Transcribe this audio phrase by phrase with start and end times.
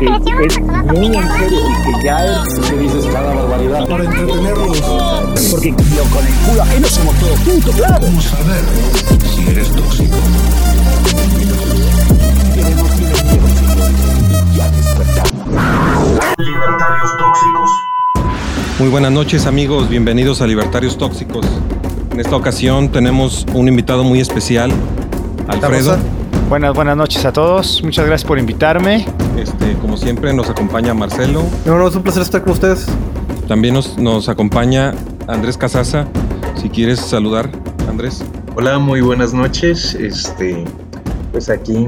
[0.00, 2.58] que es muy en serio y que ya es...
[2.68, 3.86] que dices cada barbaridad?
[3.86, 4.80] Para entretenerlos.
[5.50, 7.98] Porque lo, con el culo ajeno somos todos juntos, claro.
[8.02, 8.64] Vamos a ver
[9.34, 10.16] si eres tóxico.
[16.38, 17.70] Libertarios tóxicos.
[18.78, 21.46] Muy buenas noches amigos, bienvenidos a Libertarios Tóxicos.
[22.10, 24.72] En esta ocasión tenemos un invitado muy especial,
[25.46, 25.96] Alfredo.
[26.48, 27.82] Buenas, buenas noches a todos.
[27.84, 29.06] Muchas gracias por invitarme.
[29.36, 31.42] Este, como siempre nos acompaña Marcelo.
[31.66, 32.86] No, no, es un placer estar con ustedes.
[33.48, 34.94] También nos, nos acompaña
[35.26, 36.06] Andrés Casaza.
[36.54, 37.50] Si quieres saludar,
[37.88, 38.24] Andrés.
[38.56, 39.94] Hola, muy buenas noches.
[39.94, 40.64] Este,
[41.32, 41.86] pues aquí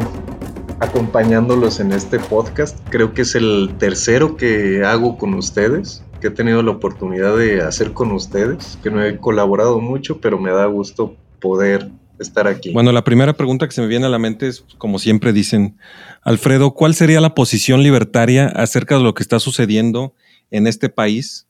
[0.80, 2.78] acompañándolos en este podcast.
[2.90, 7.62] Creo que es el tercero que hago con ustedes, que he tenido la oportunidad de
[7.62, 12.72] hacer con ustedes, que no he colaborado mucho, pero me da gusto poder estar aquí.
[12.72, 15.76] Bueno, la primera pregunta que se me viene a la mente es, como siempre dicen,
[16.22, 20.14] Alfredo, ¿cuál sería la posición libertaria acerca de lo que está sucediendo
[20.50, 21.46] en este país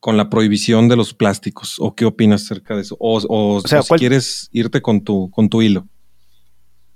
[0.00, 1.76] con la prohibición de los plásticos?
[1.78, 2.96] ¿O qué opinas acerca de eso?
[3.00, 5.86] O, o, sea, o si ¿cuál- quieres irte con tu, con tu hilo.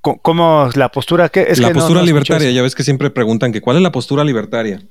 [0.02, 1.28] ¿Cómo la postura?
[1.28, 1.44] ¿Qué?
[1.48, 3.92] Es la que postura no libertaria, ya ves que siempre preguntan que cuál es la
[3.92, 4.82] postura libertaria.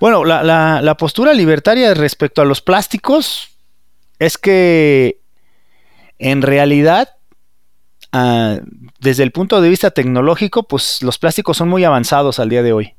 [0.00, 3.48] Bueno, la, la- la postura libertaria respecto a los plásticos
[4.18, 5.20] es que
[6.18, 7.16] en realidad,
[8.12, 8.58] ah,
[9.00, 12.72] desde el punto de vista tecnológico, pues los plásticos son muy avanzados al día de
[12.72, 12.94] hoy.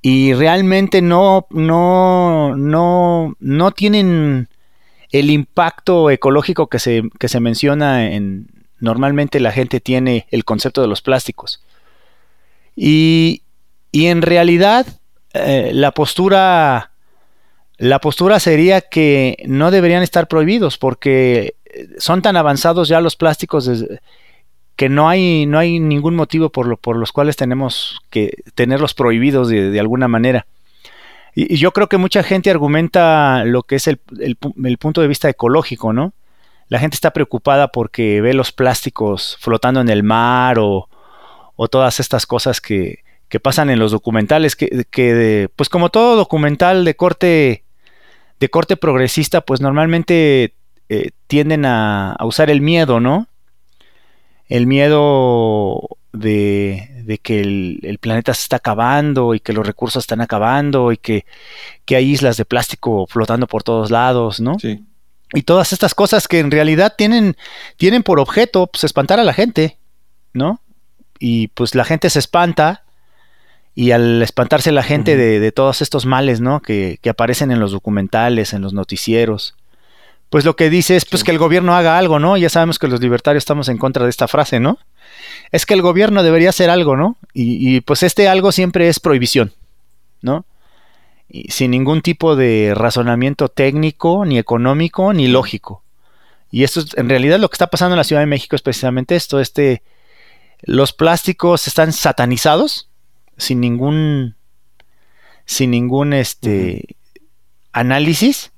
[0.00, 4.48] Y realmente no, no, no, no tienen
[5.10, 8.48] el impacto ecológico que se, que se menciona en.
[8.80, 11.64] Normalmente la gente tiene el concepto de los plásticos.
[12.76, 13.42] Y,
[13.90, 14.86] y en realidad,
[15.34, 16.92] eh, la postura.
[17.76, 21.54] La postura sería que no deberían estar prohibidos porque
[21.98, 23.70] son tan avanzados ya los plásticos
[24.78, 28.94] que no hay, no hay ningún motivo por, lo, por los cuales tenemos que tenerlos
[28.94, 30.46] prohibidos de, alguna manera.
[31.34, 35.00] Y, yo creo que mucha gente argumenta lo que es el, el pu- el punto
[35.00, 36.12] de vista ecológico, ¿no?
[36.68, 40.88] La gente está preocupada porque ve los plásticos flotando en el mar o,
[41.56, 46.14] o todas estas cosas que, que pasan en los documentales, que, que pues como todo
[46.14, 47.64] documental de corte,
[48.38, 50.54] de corte progresista, pues normalmente
[50.88, 53.26] eh, tienden a, a usar el miedo, ¿no?
[54.48, 60.02] El miedo de, de que el, el planeta se está acabando y que los recursos
[60.02, 61.26] están acabando y que,
[61.84, 64.58] que hay islas de plástico flotando por todos lados, ¿no?
[64.58, 64.84] Sí.
[65.34, 67.36] y todas estas cosas que en realidad tienen,
[67.76, 69.76] tienen por objeto pues, espantar a la gente,
[70.32, 70.60] ¿no?
[71.18, 72.84] Y pues la gente se espanta
[73.74, 76.60] y al espantarse la gente de, de todos estos males, ¿no?
[76.60, 79.54] Que, que aparecen en los documentales, en los noticieros,
[80.30, 81.26] pues lo que dice es pues Sí.
[81.26, 82.36] que el gobierno haga algo, ¿no?
[82.36, 84.78] Ya sabemos que los libertarios estamos en contra de esta frase, ¿no?
[85.52, 87.16] Es que el gobierno debería hacer algo, ¿no?
[87.32, 89.52] Y, y, pues este algo siempre es prohibición,
[90.20, 90.44] ¿no?
[91.28, 95.82] Y sin ningún tipo de razonamiento técnico, ni económico, ni lógico.
[96.50, 98.62] Y esto es, en realidad lo que está pasando en la Ciudad de México es
[98.62, 99.82] precisamente esto, este,
[100.62, 102.88] los plásticos están satanizados
[103.36, 104.34] sin ningún,
[105.44, 106.96] sin ningún este
[107.72, 108.50] análisis.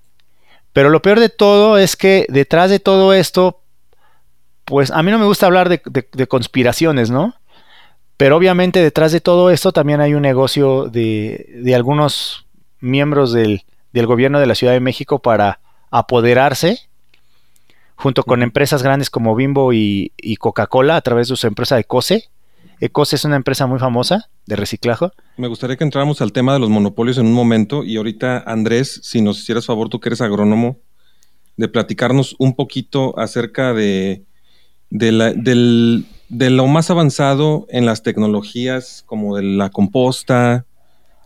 [0.73, 3.61] Pero lo peor de todo es que detrás de todo esto,
[4.65, 7.35] pues a mí no me gusta hablar de, de- de conspiraciones, ¿no?
[8.17, 12.47] Pero obviamente detrás de todo esto también hay un negocio de, de algunos
[12.81, 15.59] miembros del, del gobierno de la Ciudad de México para
[15.91, 16.81] apoderarse,
[17.97, 22.29] junto con empresas grandes como Bimbo y, y Coca-Cola, a través de su empresa Ecose.
[22.81, 25.07] Ecose es una empresa muy famosa de reciclaje.
[25.37, 29.01] Me gustaría que entráramos al tema de los monopolios en un momento y ahorita Andrés,
[29.03, 30.79] si nos hicieras favor, tú que eres agrónomo,
[31.57, 34.25] de platicarnos un poquito acerca de,
[34.89, 40.65] de, la- del- de lo más avanzado en las tecnologías como de la composta,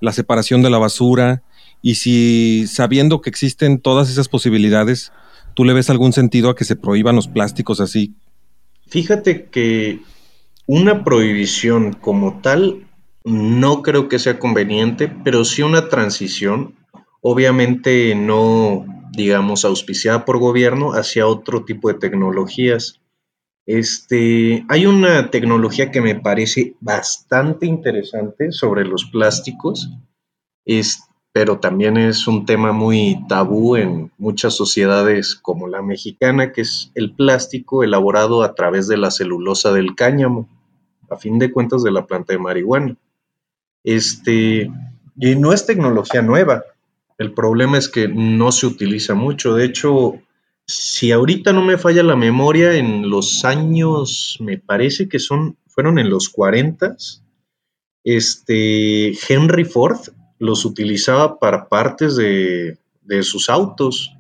[0.01, 1.43] la separación de la basura
[1.83, 5.13] y si sabiendo que existen todas esas posibilidades,
[5.55, 8.15] tú le ves algún sentido a que se prohíban los plásticos así.
[8.89, 10.01] Fíjate que
[10.67, 12.87] una prohibición como tal
[13.25, 16.75] no creo que sea conveniente, pero sí una transición,
[17.23, 23.01] obviamente no, digamos, auspiciada por gobierno hacia otro tipo de tecnologías.
[23.67, 29.91] Este, hay una tecnología que me parece bastante interesante sobre los plásticos,
[30.67, 36.61] es, pero también es un tema muy tabú en muchas sociedades como la mexicana, que
[36.61, 40.47] es el plástico elaborado a través de la celulosa del cáñamo,
[41.15, 42.97] a fin de cuentas de la planta de marihuana.
[43.83, 44.71] Este,
[45.17, 46.65] y no es tecnología nueva.
[47.19, 49.55] El problema es que no se utiliza mucho.
[49.55, 50.15] De hecho,
[50.67, 55.99] si ahorita no me falla la memoria, en los años, me parece que son, fueron
[55.99, 56.97] en los 40,
[58.05, 60.01] este Henry Ford
[60.39, 64.13] los utilizaba para partes de, de sus autos.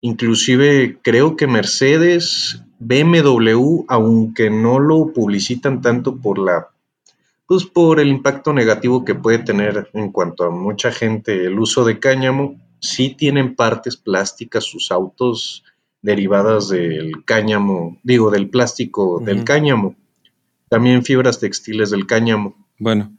[0.00, 6.68] Inclusive creo que Mercedes, BMW, aunque no lo publicitan tanto por la
[7.46, 11.84] pues por el impacto negativo que puede tener en cuanto a mucha gente el uso
[11.84, 15.62] de cáñamo, sí tienen partes plásticas sus autos
[16.00, 19.94] derivadas del cáñamo, digo, del plástico del cáñamo.
[20.68, 22.54] También fibras textiles del cáñamo.
[22.78, 23.12] Bueno,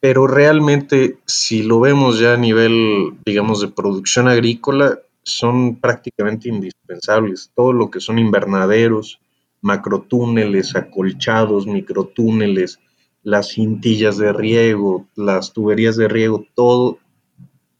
[0.00, 7.50] Pero realmente, si lo vemos ya a nivel, digamos, de producción agrícola, son prácticamente indispensables.
[7.54, 9.20] Todo lo que son invernaderos,
[9.60, 12.78] macrotúneles, acolchados, microtúneles,
[13.24, 17.00] las cintillas de riego, las tuberías de riego, todo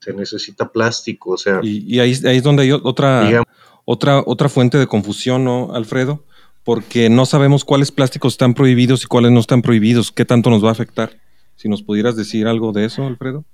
[0.01, 1.31] se necesita plástico.
[1.31, 3.47] O sea, y, y ahí, ahí es donde hay otra, digamos,
[3.85, 6.25] otra, otra fuente de confusión, ¿no, Alfredo?
[6.65, 10.11] Porque no sabemos cuáles plásticos están prohibidos y cuáles no están prohibidos.
[10.11, 11.13] ¿Qué tanto nos va a afectar?
[11.55, 13.45] Si nos pudieras decir algo de eso, Alfredo.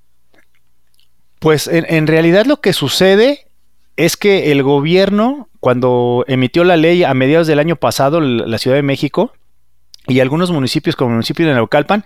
[1.41, 3.52] Pues en, en realidad lo que sucede
[3.97, 8.77] es que el gobierno, cuando emitió la ley a mediados del año pasado, la Ciudad
[8.77, 9.33] de México
[10.07, 12.05] y algunos municipios como el municipio de Naucalpan,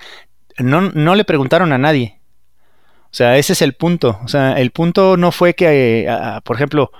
[0.59, 2.19] no, no le preguntaron a nadie.
[3.05, 4.19] O sea, ese es el punto.
[4.25, 6.91] O sea, el punto no fue que, eh, por ejemplo,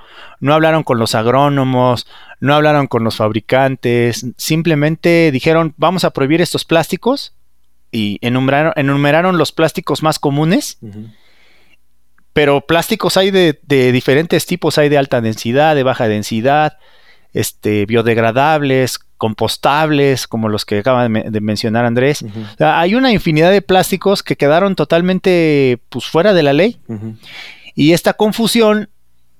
[0.41, 2.07] no hablaron con los agrónomos,
[2.41, 7.35] no hablaron con los fabricantes, simplemente dijeron, vamos a prohibir estos plásticos
[7.91, 10.79] y enumeraron, enumeraron los plásticos más comunes
[12.37, 16.77] pero plásticos hay de, de diferentes tipos, hay de alta densidad, de baja densidad,
[17.33, 22.23] este, biodegradables, compostables, como los que acaba de, me- de mencionar Andrés.
[22.23, 26.53] Ujú, O sea, hay una infinidad de plásticos que quedaron totalmente pues, fuera de la
[26.53, 26.79] ley
[27.75, 28.89] y esta confusión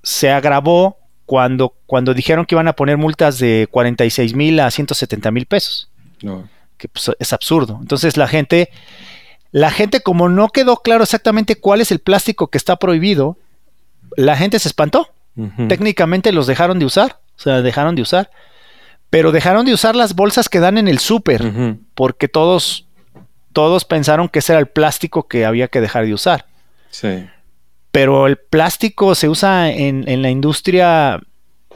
[0.03, 5.29] se agravó cuando, cuando dijeron que iban a poner multas de 46 mil a 170
[5.31, 5.89] mil pesos
[6.23, 6.47] No.
[6.77, 7.77] que pues, es absurdo.
[7.81, 8.69] Entonces la gente,
[9.57, 13.39] la gente como no quedó claro exactamente cuál es el plástico que está prohibido,
[14.15, 15.09] la gente se espantó.
[15.67, 18.29] Técnicamente los dejaron de usar, o sea, dejaron de usar.
[19.09, 21.41] Pero dejaron de usar las bolsas que dan en el súper,
[21.95, 22.85] porque todos,
[23.51, 26.45] todos pensaron que ese era el plástico que había que dejar de usar.
[26.91, 27.25] Sí.
[27.91, 31.19] Pero el plástico se usa en, en la industria,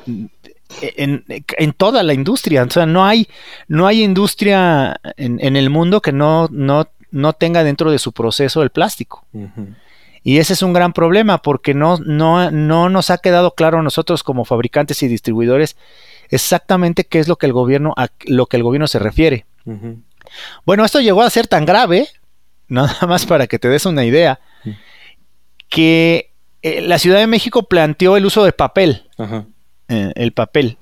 [0.05, 2.61] en, en toda la industria.
[2.61, 3.27] O sea, no hay,
[3.67, 8.11] no hay industria en, en el mundo que no, no, no tenga dentro de su
[8.11, 9.25] proceso el plástico.
[10.23, 13.83] Y ese es un gran problema porque no, no, no nos ha quedado claro a
[13.83, 15.75] nosotros como fabricantes y distribuidores
[16.29, 19.45] exactamente qué es lo que el gobierno, a lo que el gobierno se refiere.
[20.65, 22.07] Bueno, esto llegó a ser tan grave,
[22.67, 24.39] nada más para que te des una idea,
[25.69, 26.31] que
[26.61, 29.09] eh, la Ciudad de México planteó el uso de papel,
[29.87, 30.77] eh, el papel.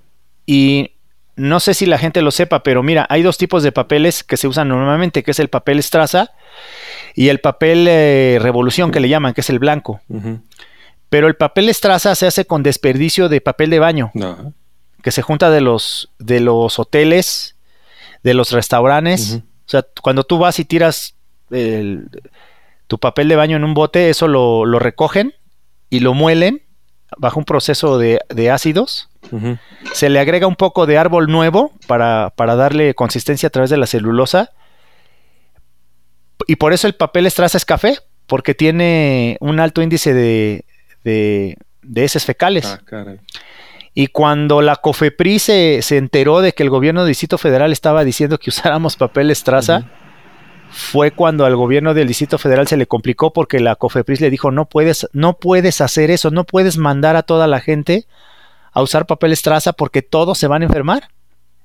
[0.46, 0.92] Y
[1.40, 4.38] no sé si la gente lo sepa, pero mira, hay dos tipos de papeles que
[4.38, 6.32] se usan normalmente, que es el papel estraza
[7.16, 10.02] y el papel eh, revolución, que le llaman, que es el blanco.
[11.10, 14.12] Pero el papel estraza se hace con desperdicio de papel de baño,
[15.02, 17.56] que se junta de los, de los hoteles,
[18.22, 19.36] de los restaurantes.
[19.66, 21.16] O sea, cuando tú vas y tiras
[21.52, 22.10] el-
[22.88, 25.34] tu papel de baño en un bote, eso lo, lo recogen
[25.90, 26.64] y lo muelen
[27.18, 29.10] bajo un proceso de, de ácidos.
[29.94, 33.78] Se le agrega un poco de árbol nuevo para, para darle consistencia a través de
[33.78, 34.52] la celulosa.
[36.48, 40.66] Y por eso el papel estraza es café, porque tiene un alto índice de,
[41.04, 42.66] de, de heces fecales.
[42.66, 43.20] Ah, caray.
[43.94, 48.04] Y cuando la COFEPRI se, se enteró de que el gobierno del Distrito Federal estaba
[48.04, 49.90] diciendo que usáramos papel estraza.
[50.72, 54.52] Fue cuando al gobierno del Distrito Federal se le complicó porque la COFEPRIS le dijo,
[54.52, 58.06] no puedes, no puedes hacer eso, no puedes mandar a toda la gente
[58.72, 61.10] a usar papel estraza porque todos se van a enfermar.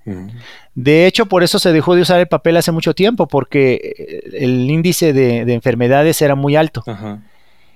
[0.06, 0.28] Ujú.
[0.74, 4.44] De hecho, por eso se dejó de usar el papel hace mucho tiempo, porque eh,
[4.44, 6.82] el índice de, de enfermedades era muy alto.
[6.86, 7.20] Ajá.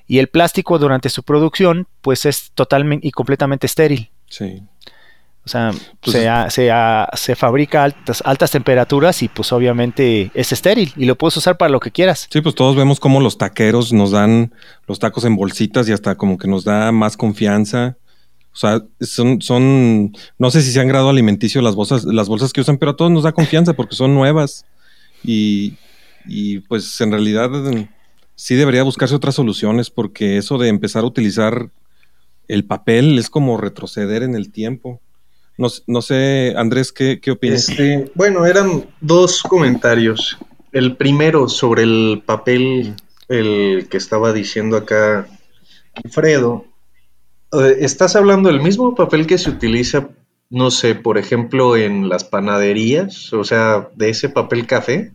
[0.06, 4.10] Y el plástico durante su producción, pues es totalmente y completamente estéril.
[4.26, 4.62] Sí.
[5.48, 5.70] O sea,
[6.02, 10.52] Pues se, ha- se, ha- se fabrica a altas, altas temperaturas y pues obviamente es
[10.52, 12.28] estéril y lo puedes usar para lo que quieras.
[12.30, 14.52] Sí, pues todos vemos cómo los taqueros nos dan
[14.86, 17.96] los tacos en bolsitas y hasta como que nos da más confianza.
[18.52, 22.60] O sea, son, son, no sé si sean grado alimenticio las bolsas, las bolsas que
[22.60, 24.66] usan, pero a todos nos da confianza porque son nuevas.
[25.24, 25.76] Y,
[26.26, 27.48] y pues en realidad
[28.34, 31.70] sí debería buscarse otras soluciones porque eso de empezar a utilizar
[32.48, 35.00] el papel es como retroceder en el tiempo.
[35.58, 37.68] No, no sé, Andrés, ¿qué, qué opinas?
[37.68, 40.38] Este, bueno, eran dos comentarios.
[40.72, 42.94] El primero sobre el papel,
[43.28, 45.26] el que estaba diciendo acá
[46.04, 46.64] Alfredo.
[47.52, 50.08] Eh, ¿Estás hablando del mismo papel que se utiliza,
[50.48, 53.32] no sé, por ejemplo, en las panaderías?
[53.32, 55.10] O sea, de ese papel café.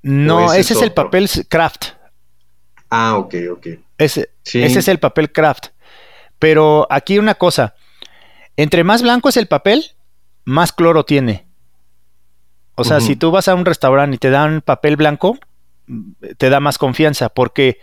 [0.00, 1.84] No, ese ese es es el papel craft.
[2.88, 3.66] Ah, ok, ok.
[3.98, 4.62] Ese, Sí.
[4.62, 5.66] ese es el papel craft.
[6.38, 7.74] Pero aquí una cosa.
[8.58, 9.84] Entre más blanco es el papel,
[10.44, 11.46] más cloro tiene.
[12.74, 15.38] O sea, si tú vas a un restaurante y te dan papel blanco,
[16.36, 17.78] te da más confianza porque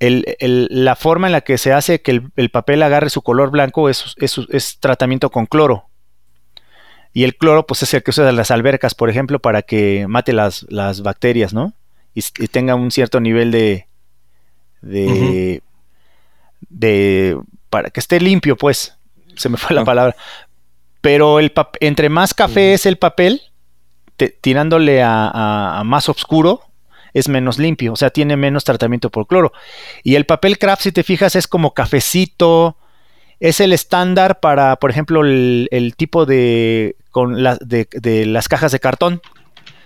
[0.00, 3.20] el- el- la forma en la que se hace que el, el papel agarre su
[3.22, 5.84] color blanco es, es- es tratamiento con cloro.
[7.12, 10.06] Y el cloro, pues es el que usa en las albercas, por ejemplo, para que
[10.08, 11.74] mate las, las bacterias, ¿no?
[12.14, 13.86] Y tenga un cierto nivel de.
[14.80, 15.62] de.
[16.68, 17.38] de.
[17.70, 18.97] para que esté limpio, pues.
[19.38, 19.84] Se me fue la Ah.
[19.84, 20.16] palabra.
[21.00, 23.40] Pero el entre más café es el papel,
[24.16, 26.62] te- tirándole a, a- a más oscuro,
[27.14, 29.52] es menos limpio, o sea, tiene menos tratamiento por cloro.
[30.02, 32.76] Y el papel craft, si te fijas, es como cafecito,
[33.40, 38.48] es el estándar para, por ejemplo, el, el tipo de, con la- de, de las
[38.48, 39.22] cajas de cartón.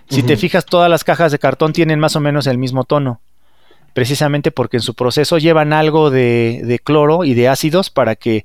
[0.08, 3.20] Si te fijas, todas las cajas de cartón tienen más o menos el mismo tono.
[3.94, 8.44] Precisamente porque en su proceso llevan algo de, de cloro y de ácidos para que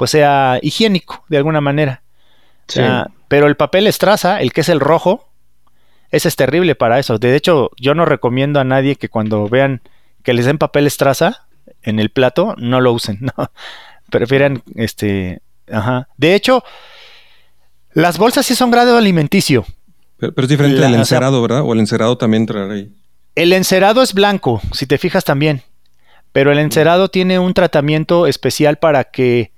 [0.00, 2.00] pues sea higiénico de alguna manera.
[2.68, 5.28] Sea, pero el papel estraza, el que es el rojo,
[6.10, 7.18] ese es terrible para eso.
[7.18, 9.82] De hecho, yo no recomiendo a nadie que cuando vean
[10.22, 11.46] que les den papel estraza
[11.82, 13.18] en el plato, no lo usen.
[13.36, 13.50] No.
[14.08, 15.42] Prefieran este.
[15.70, 16.08] Ajá.
[16.16, 16.64] De hecho,
[17.92, 19.66] las bolsas sí son grado alimenticio.
[20.16, 21.60] Pero, pero es diferente del o sea- encerado, ¿verdad?
[21.60, 22.90] O el encerado también entrará ahí.
[23.34, 25.60] El encerado es blanco, si te fijas también.
[26.32, 29.52] Pero el encerado tiene un tratamiento especial para que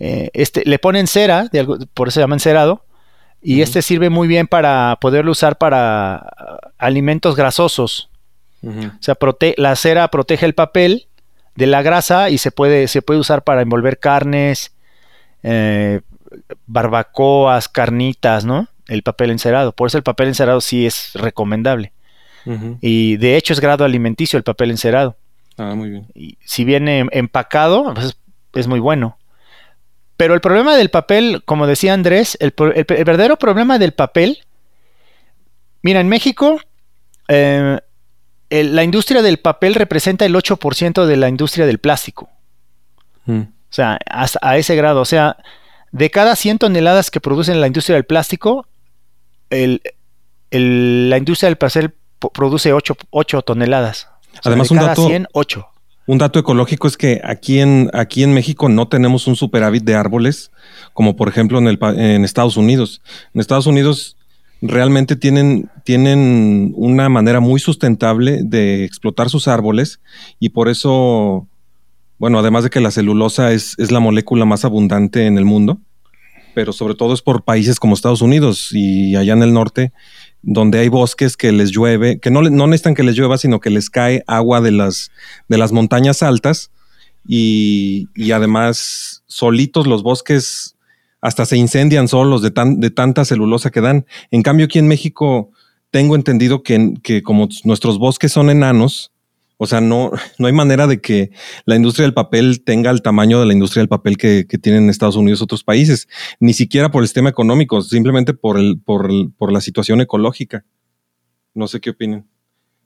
[0.00, 2.84] eh, este, le ponen cera, de algo- por eso se llama encerado,
[3.42, 8.08] y este sirve muy bien para poderlo usar para ah, alimentos grasosos.
[8.62, 11.06] O sea, prote- la cera protege el papel
[11.54, 14.72] de la grasa y se puede, se puede usar para envolver carnes,
[15.42, 16.00] eh,
[16.66, 18.68] barbacoas, carnitas, ¿no?
[18.88, 19.72] El papel encerado.
[19.72, 21.92] Por eso el papel encerado sí es recomendable.
[22.80, 25.16] Y de hecho es grado alimenticio el papel encerado.
[25.56, 26.06] Ah, muy bien.
[26.14, 28.16] Y si viene empacado, pues,
[28.54, 29.16] es muy bueno.
[30.16, 33.92] Pero el problema del papel, como decía Andrés, el, pro- el- el verdadero problema del
[33.92, 34.38] papel,
[35.82, 36.60] mira, en México,
[37.28, 37.80] eh,
[38.50, 42.28] el- la industria del papel representa el 8% de la industria del plástico.
[43.26, 43.40] Mm.
[43.40, 45.00] O sea, hasta a ese grado.
[45.00, 45.36] O sea,
[45.90, 48.66] de cada 100 toneladas que producen la industria del plástico,
[49.50, 49.82] el-
[50.50, 51.92] el- la industria del papel
[52.32, 54.08] produce 8, toneladas.
[54.22, 55.66] O sea, Además, de un cada dato- 100, 8.
[56.06, 59.94] Un dato ecológico es que aquí en, aquí en México no tenemos un superávit de
[59.94, 60.50] árboles,
[60.92, 63.00] como por ejemplo en, el, en Estados Unidos.
[63.32, 64.16] En Estados Unidos
[64.60, 70.00] realmente tienen, tienen una manera muy sustentable de explotar sus árboles
[70.38, 71.46] y por eso,
[72.18, 75.78] bueno, además de que la celulosa es, es la molécula más abundante en el mundo,
[76.54, 79.92] pero sobre todo es por países como Estados Unidos y allá en el norte,
[80.46, 83.70] donde hay bosques que les llueve, que no, no necesitan que les llueva, sino que
[83.70, 85.10] les cae agua de las,
[85.48, 86.70] de las montañas altas
[87.26, 90.76] y, y además solitos los bosques
[91.20, 94.04] hasta se incendian solos de, tan, de tanta celulosa que dan.
[94.30, 95.50] En cambio, aquí en México
[95.90, 99.10] tengo entendido que, que como nuestros bosques son enanos,
[99.64, 101.30] o sea, no, no hay manera de que
[101.66, 104.88] la industria del papel tenga el tamaño de la industria del papel que, que tienen
[104.88, 106.08] Estados Unidos y otros países,
[106.40, 110.64] ni siquiera por el sistema económico, simplemente por, el, por, el- por la situación ecológica.
[111.54, 112.26] No sé qué opinen.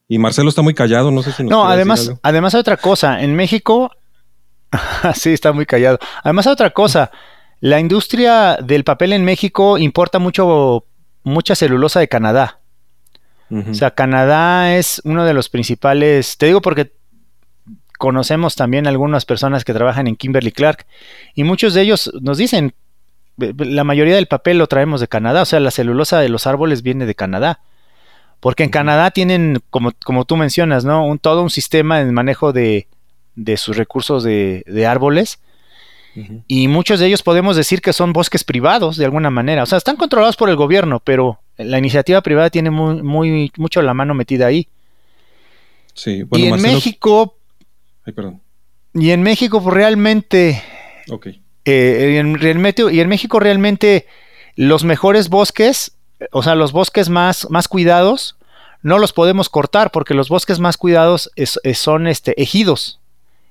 [0.08, 2.20] Y Marcelo está muy callado, no sé si nos No, decir además, algo.
[2.22, 3.22] además hay otra cosa.
[3.22, 3.90] En México,
[5.14, 5.98] sí, está muy callado.
[6.22, 7.10] Además hay otra cosa.
[7.60, 10.84] La industria del papel en México importa mucho,
[11.24, 12.57] mucha celulosa de Canadá.
[13.50, 16.36] O sea, Canadá es uno de los principales.
[16.36, 16.92] Te digo porque
[17.98, 20.86] conocemos también algunas personas que trabajan en Kimberly Clark
[21.34, 22.74] y muchos de ellos nos dicen,
[23.36, 26.28] "Ve- ve- la mayoría del papel lo traemos de Canadá, o sea, la celulosa de
[26.28, 27.60] los árboles viene de Canadá.
[28.40, 31.04] Porque en Canadá tienen, como, como tú mencionas, ¿no?
[31.04, 32.86] Un, todo un sistema de manejo de,
[33.34, 35.40] de sus recursos de, de árboles
[36.46, 39.62] y muchos de ellos podemos decir que son bosques privados de alguna manera.
[39.62, 43.82] O sea, están controlados por el gobierno, pero la iniciativa privada tiene muy, muy mucho
[43.82, 44.68] la mano metida ahí.
[45.94, 47.36] Sí, bueno, y en Marcelo- México,
[48.06, 48.40] Ay, perdón.
[48.94, 50.62] y en México pues, realmente,
[51.10, 51.26] Ok.
[51.64, 54.06] eh, en, realmente, y en México realmente
[54.54, 55.92] los mejores bosques,
[56.32, 58.36] o sea, los bosques más, más cuidados,
[58.82, 63.00] no los podemos cortar porque los bosques más cuidados es- es- son este, ejidos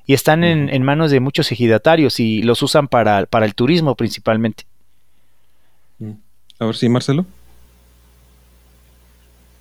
[0.05, 4.63] y están en, manos de muchos ejidatarios y los usan para, para el turismo principalmente.
[6.59, 7.25] A ver, sí, Marcelo.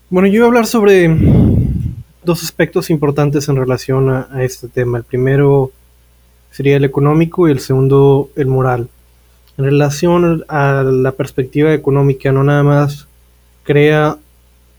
[0.08, 1.10] Bueno, yo iba a hablar sobre
[2.22, 4.98] dos aspectos importantes en relación a, a este tema.
[4.98, 5.72] El primero
[6.52, 8.88] sería el económico y el segundo el moral.
[9.58, 13.08] En relación a la perspectiva económica, no nada más
[13.64, 14.16] crea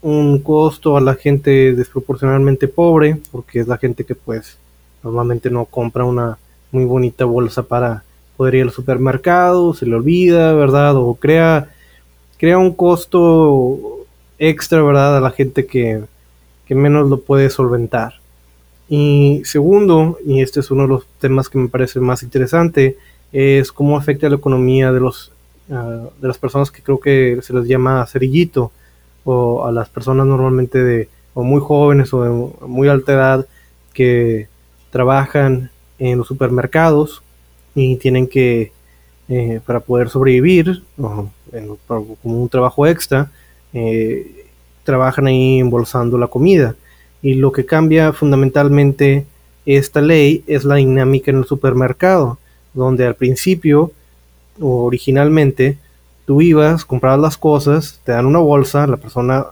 [0.01, 4.57] un costo a la gente desproporcionalmente pobre, porque es la gente que pues
[5.03, 6.37] normalmente no compra una
[6.71, 8.01] muy bonita bolsa para
[8.37, 10.95] poder ir al supermercado, se le olvida, ¿verdad?
[10.95, 11.69] O crea,
[12.37, 13.96] crea un costo
[14.39, 15.17] extra, ¿verdad?
[15.17, 16.03] A la gente que,
[16.65, 18.15] que menos lo puede solventar.
[18.89, 22.97] Y segundo, y este es uno de los temas que me parece más interesante,
[23.31, 25.31] es cómo afecta la economía de los
[25.69, 28.71] ah, de las personas que creo que se les llama cerillito
[29.25, 33.47] o a las personas normalmente de o muy jóvenes o de muy alta edad
[33.93, 34.47] que
[34.89, 37.21] trabajan en los supermercados
[37.75, 38.71] y tienen que
[39.27, 41.29] eh, para poder sobrevivir o
[42.23, 43.29] como un trabajo extra
[43.73, 44.45] eh,
[44.83, 46.75] trabajan ahí embolsando la comida
[47.21, 49.25] y lo que cambia fundamentalmente
[49.65, 52.37] esta ley es la dinámica en el supermercado
[52.73, 53.91] donde al principio,
[54.61, 55.77] o originalmente,
[56.25, 59.47] tú ibas, comprabas las cosas, te dan una bolsa, la persona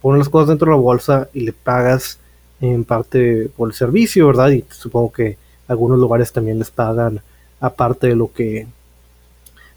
[0.00, 2.18] pone las cosas dentro de la bolsa y le pagas
[2.60, 4.50] en parte por el servicio, ¿verdad?
[4.50, 7.20] Y supongo que algunos lugares también les pagan
[7.60, 8.66] aparte de lo que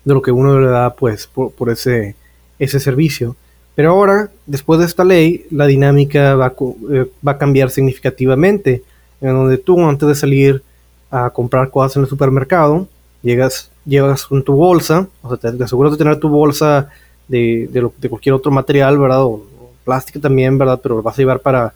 [0.04, 2.16] de lo que uno le da pues por, ese
[2.60, 3.36] ese servicio.
[3.76, 6.56] Pero ahora, después de esta ley, la dinámica va,
[6.92, 8.84] eh, va a cambiar significativamente,
[9.22, 10.64] en donde tú antes de salir
[11.12, 12.88] a comprar cosas en el supermercado,
[13.22, 16.90] llegas, llevas con tu bolsa, o sea, te, aseguras de tener tu bolsa
[17.28, 19.24] de, de, cualquier otro material, ¿verdad?
[19.24, 19.44] O,
[19.84, 20.80] plástico también, ¿verdad?
[20.82, 21.74] Pero lo vas a llevar para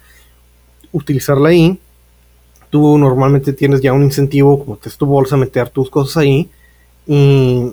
[0.92, 1.80] utilizarla ahí.
[2.70, 6.50] Tú normalmente tienes ya un incentivo, como que es tu bolsa, meter tus cosas ahí
[7.08, 7.72] y,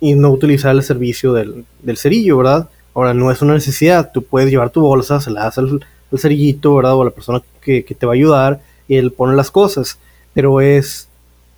[0.00, 2.68] y no utilizar el servicio del, del, cerillo, ¿verdad?
[2.96, 5.84] Ahora, no es una necesidad, tú puedes llevar tu bolsa, se la das al,
[6.16, 6.94] cerillito, ¿verdad?
[6.94, 9.98] O a la persona que, te va a ayudar y él pone las cosas
[10.36, 11.08] pero es,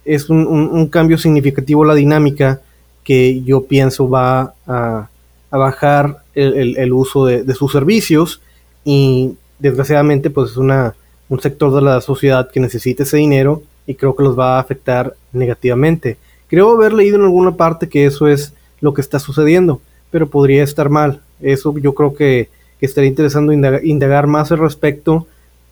[0.04, 2.60] es un, cambio significativo la dinámica
[3.02, 5.08] que yo pienso va a,
[5.50, 8.40] bajar el, uso de, sus servicios
[8.84, 10.94] y desgraciadamente pues es una,
[11.28, 14.60] un sector de la sociedad que necesita ese dinero y creo que los va a
[14.60, 16.18] afectar negativamente.
[16.46, 19.80] Creo haber leído en alguna parte que eso es lo que está sucediendo,
[20.12, 21.20] pero podría estar mal.
[21.40, 22.48] Eso yo creo que,
[22.80, 25.26] estaría interesando indagar, más al respecto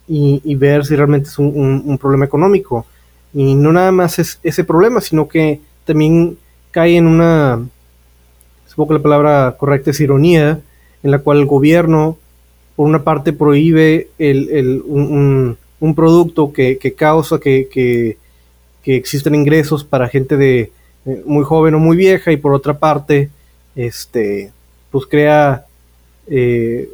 [0.09, 2.87] y, ver si realmente es un problema económico.
[3.37, 6.39] Y no nada más es ese problema, sino que también
[6.71, 7.67] cae en una,
[8.67, 10.61] supongo que la palabra correcta es ironía,
[11.03, 12.17] en la cual el gobierno,
[12.77, 15.57] por una parte, prohíbe el, un,
[15.95, 18.17] producto que, causa que, que,
[18.85, 20.71] existen ingresos para gente de
[21.07, 23.29] eh, muy joven o muy vieja, y por otra parte,
[23.75, 24.51] este,
[24.91, 25.67] pues crea
[26.27, 26.89] eh,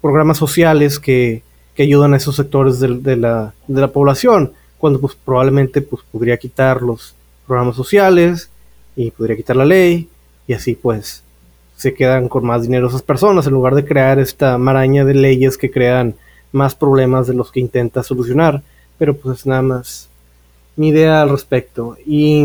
[0.00, 1.42] programas sociales que,
[1.78, 6.82] ayudan a esos sectores de, la, de la población cuando pues probablemente pues podría quitar
[6.82, 7.14] los
[7.46, 8.50] programas sociales
[8.96, 10.06] y podría quitar la ley
[10.46, 11.22] y así pues
[11.80, 15.56] se quedan con más dinero esas personas en lugar de crear esta maraña de leyes
[15.56, 16.14] que crean
[16.52, 18.62] más problemas de los que intenta solucionar.
[18.98, 20.10] Pero pues es nada más
[20.76, 21.96] mi idea al respecto.
[22.04, 22.44] Y,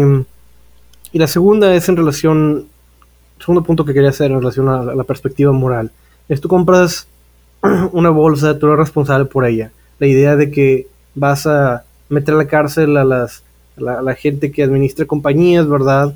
[1.12, 2.68] y la segunda es en relación
[3.46, 5.92] segundo punto que quería hacer en relación a la, perspectiva moral
[6.28, 7.08] es tú compras
[7.92, 12.38] una bolsa tú eres responsable por ella la idea de que vas a meter a
[12.38, 13.44] la cárcel a, las,
[13.78, 16.14] la, gente que administra compañías, ¿verdad?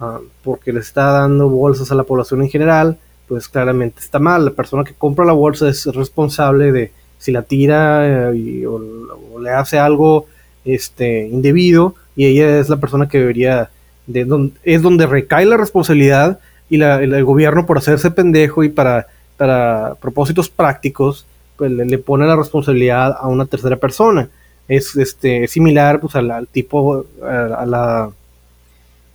[0.00, 4.44] Ah, porque le está dando bolsas a la población en general, pues claramente está mal.
[4.44, 9.50] La persona que compra la bolsa es responsable de si la tira eh, o, le
[9.50, 10.26] hace algo
[10.64, 13.70] este, indebido y ella es la persona que debería,
[14.06, 19.94] de, es donde recae la responsabilidad y el, gobierno por hacerse pendejo y para, para
[20.00, 21.26] propósitos prácticos,
[21.56, 24.28] pues le pone la responsabilidad a una tercera persona.
[24.68, 28.10] Es este similar pues al, tipo a, la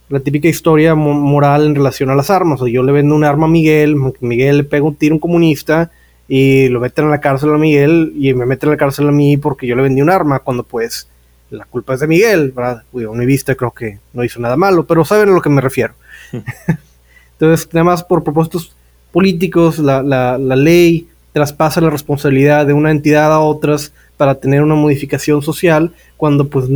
[0.09, 2.61] la típica historia moral en relación a las armas.
[2.61, 5.19] O yo le vendo un arma a Miguel Miguel le pega un tiro a un
[5.19, 5.91] comunista
[6.27, 9.11] y lo meten en la cárcel a Miguel y me meten en la cárcel a
[9.11, 11.07] mí porque yo le vendí un arma cuando pues
[11.49, 14.85] la culpa es de Miguel verdad a mi vista creo que no hizo nada malo
[14.85, 15.93] pero saben a lo que me refiero
[17.43, 18.75] entonces nada más por propósitos
[19.11, 24.61] políticos la, la, la ley traspasa la responsabilidad de una entidad a otras para tener
[24.61, 26.67] una modificación social cuando pues,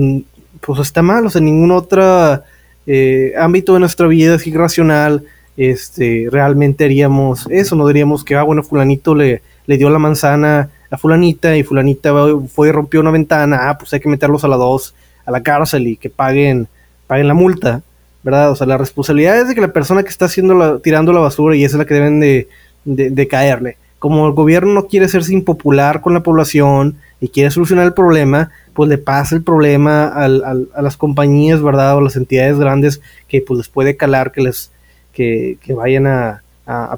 [0.59, 2.41] pues está mal, o sea, ningún otro
[2.87, 5.23] eh, ámbito de nuestra vida es irracional,
[5.55, 10.69] este, realmente haríamos eso, no diríamos que, ah, bueno, fulanito le, le dio la manzana
[10.89, 12.13] a fulanita y fulanita
[12.47, 15.43] fue y rompió una ventana, ah, pues hay que meterlos a la dos a la
[15.43, 16.67] cárcel y que paguen,
[17.05, 17.81] paguen la multa,
[18.27, 18.51] ¿verdad?
[18.51, 21.21] O sea, la responsabilidad es de que la persona que está haciendo la, tirando la
[21.21, 22.47] basura y esa es la que deben de,
[22.85, 23.77] de caerle.
[23.99, 28.51] Como el gobierno no quiere hacerse impopular con la población, y quiere solucionar el problema,
[28.73, 31.97] pues le pasa el problema a las compañías, ¿verdad?
[31.97, 34.71] O las entidades grandes que pues les puede calar que les
[35.13, 36.43] que, vayan a,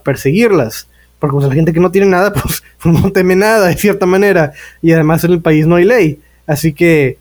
[0.04, 0.88] perseguirlas.
[1.20, 4.52] Porque pues, la gente que no tiene nada, pues, no teme nada, de cierta manera.
[4.82, 6.20] Y además en el país no hay ley.
[6.46, 7.18] Así que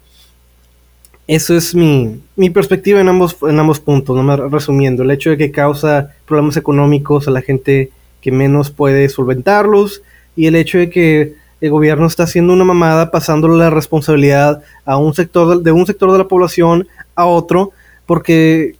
[1.29, 5.03] eso es mi, mi perspectiva en ambos, en ambos puntos, nomás resumiendo.
[5.05, 10.03] El hecho de que causa problemas económicos a la gente que menos puede solventarlos
[10.35, 14.97] y el hecho de que el gobierno está haciendo una mamada pasándole la responsabilidad a
[14.97, 17.73] un sector de, un sector de la población a otro
[18.07, 18.77] porque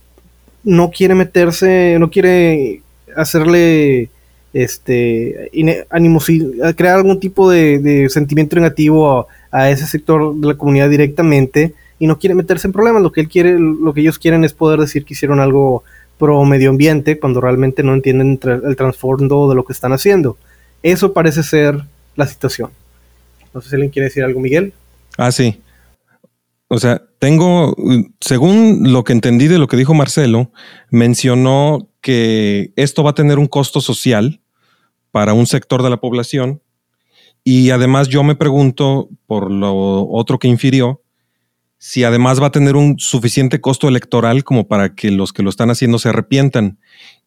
[0.65, 2.83] no quiere meterse, no quiere
[3.15, 4.09] hacerle
[4.55, 10.89] este ine- animosi- crear algún tipo de, sentimiento negativo a ese sector de la comunidad
[10.89, 13.03] directamente y no quiere meterse en problemas.
[13.03, 15.83] Lo que él quiere, lo que ellos quieren es poder decir que hicieron algo
[16.19, 20.37] pro medio ambiente cuando realmente no entienden el trasfondo de lo que están haciendo.
[20.83, 21.83] Eso parece ser
[22.17, 22.71] la situación.
[23.55, 24.73] No sé si alguien quiere decir algo, Miguel.
[25.17, 25.61] Ah, sí.
[26.69, 27.75] O sea, tengo,
[28.21, 30.51] según lo que entendí de lo que dijo Marcelo,
[30.91, 34.41] mencionó que esto va a tener un costo social
[35.11, 36.61] para un sector de la población.
[37.43, 41.01] Y además yo me pregunto, por lo otro que infirió,
[41.79, 45.51] si además va a tener un suficiente costo electoral como para que los que lo
[45.51, 46.79] están haciendo se arrepientan.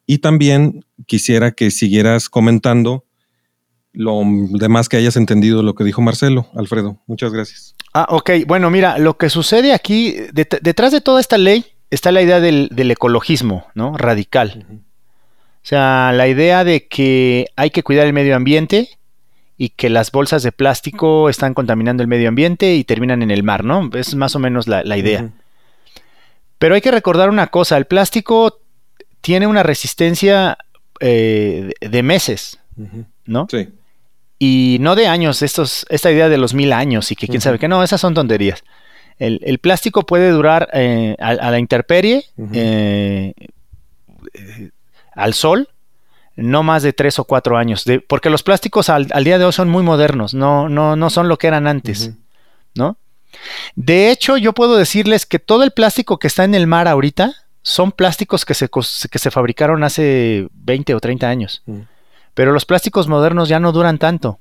[0.06, 3.04] Y también quisiera que siguieras comentando
[3.92, 6.46] lo demás que hayas entendido lo que dijo Marcelo.
[6.54, 7.74] Alfredo, muchas gracias.
[7.94, 8.30] Ah, ok.
[8.46, 12.40] Bueno, mira, lo que sucede aquí, det- detrás de toda esta ley está la idea
[12.40, 13.96] del, del ecologismo, ¿no?
[13.96, 14.66] Radical.
[14.70, 18.88] O sea, la idea de que hay que cuidar el medio ambiente
[19.62, 23.44] y que las bolsas de plástico están contaminando el medio ambiente y terminan en el
[23.44, 23.90] mar, ¿no?
[23.94, 25.30] Es más o menos la, la idea.
[26.58, 28.58] Pero hay que recordar una cosa, el plástico
[29.20, 30.58] tiene una resistencia
[30.98, 32.58] eh, de meses.
[33.24, 33.46] ¿no?
[33.48, 33.68] Sí.
[34.40, 37.60] Y no de años, estos, esta idea de los mil años y que quién sabe
[37.60, 38.64] que no, esas son tonterías.
[39.20, 43.32] El, el plástico puede durar eh, a, a la intemperie, eh,
[44.34, 44.70] eh,
[45.14, 45.68] al sol,
[46.36, 47.84] no más de tres o cuatro años.
[47.84, 51.10] De- porque los plásticos al, al día de hoy son muy modernos, no, no, no
[51.10, 52.12] son lo que eran antes.
[52.74, 52.96] ¿no?
[53.76, 57.34] De hecho, yo puedo decirles que todo el plástico que está en el mar ahorita
[57.62, 61.62] son plásticos que se, que se fabricaron hace 20 o 30 años.
[61.66, 61.86] Ujú.
[62.34, 64.38] Pero los plásticos modernos ya no duran tanto.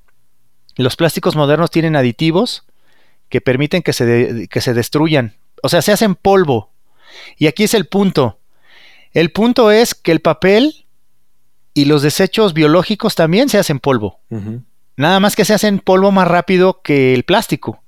[0.77, 2.63] Los plásticos modernos tienen aditivos
[3.30, 5.36] que permiten que se, de- que se destruyan.
[5.62, 6.71] O sea, se hacen polvo.
[7.38, 8.39] Y aquí es el punto.
[9.13, 10.81] El punto es que el papel
[11.74, 14.20] y los desechos biológicos también se hacen polvo.
[14.98, 17.82] Nada más que se hacen polvo más rápido que el plástico.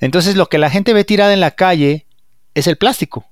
[0.00, 2.06] Entonces lo que la gente ve tirada en la calle
[2.54, 3.26] es el plástico.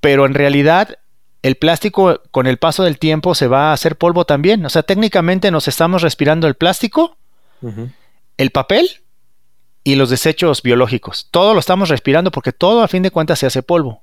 [0.00, 0.98] Pero en realidad
[1.42, 4.64] el plástico con el paso del tiempo se va a hacer polvo también.
[4.64, 7.16] O sea, técnicamente nos estamos respirando el plástico,
[8.36, 8.88] el papel
[9.82, 11.28] y los desechos biológicos.
[11.30, 14.02] Todo lo estamos respirando porque todo a fin de cuentas se hace polvo.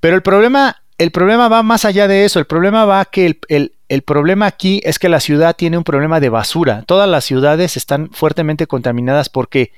[0.00, 2.38] Pero el problema, el problema va más allá de eso.
[2.38, 5.82] El problema va que el, el- el problema aquí es que la ciudad tiene un
[5.82, 6.84] problema de basura.
[6.86, 9.72] Todas las ciudades están fuertemente contaminadas porque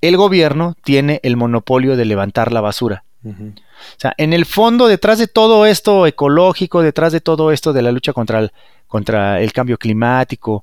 [0.00, 3.02] el gobierno tiene el monopolio de levantar la basura.
[3.24, 7.82] O sea, en el fondo, detrás de todo esto ecológico, detrás de todo esto de
[7.82, 8.52] la lucha contra el,
[8.86, 10.62] contra el cambio climático,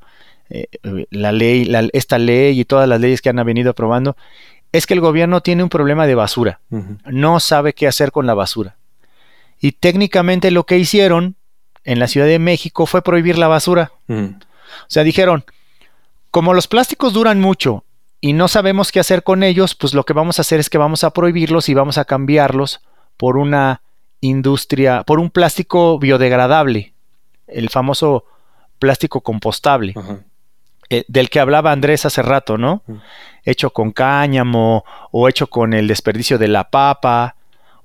[0.49, 4.15] eh, eh, la ley, la- esta ley y todas las leyes que han venido aprobando,
[4.71, 6.59] es que el gobierno tiene un problema de basura.
[7.11, 8.77] No sabe qué hacer con la basura.
[9.65, 11.37] Y técnicamente lo que hicieron
[11.85, 13.93] en la Ciudad de México fue prohibir la basura.
[14.07, 14.35] Ujú.
[14.35, 15.43] O sea, dijeron,
[16.29, 17.83] como los plásticos duran mucho
[18.21, 20.77] y no sabemos qué hacer con ellos, pues lo que vamos a hacer es que
[20.77, 22.81] vamos a prohibirlos y vamos a cambiarlos
[23.17, 23.81] por una
[24.21, 26.93] industria, por un plástico biodegradable,
[27.47, 28.25] el famoso
[28.77, 29.95] plástico compostable,
[30.91, 32.83] eh, del que hablaba Andrés hace rato, ¿no?
[32.85, 32.97] Mm.
[33.45, 37.35] Hecho con cáñamo o hecho con el desperdicio de la papa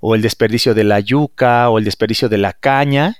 [0.01, 3.17] o el desperdicio de la yuca o el desperdicio de la caña.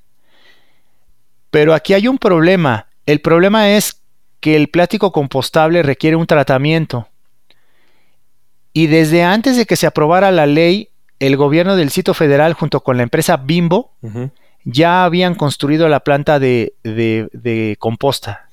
[1.51, 2.87] Pero aquí hay un problema.
[3.07, 4.01] El problema es
[4.41, 7.09] que el plástico compostable requiere un tratamiento.
[8.73, 10.89] Y desde antes de que se aprobara la ley,
[11.19, 13.93] el gobierno del sitio federal junto con la empresa Bimbo
[14.65, 18.47] ya habían construido la planta de, de- de composta.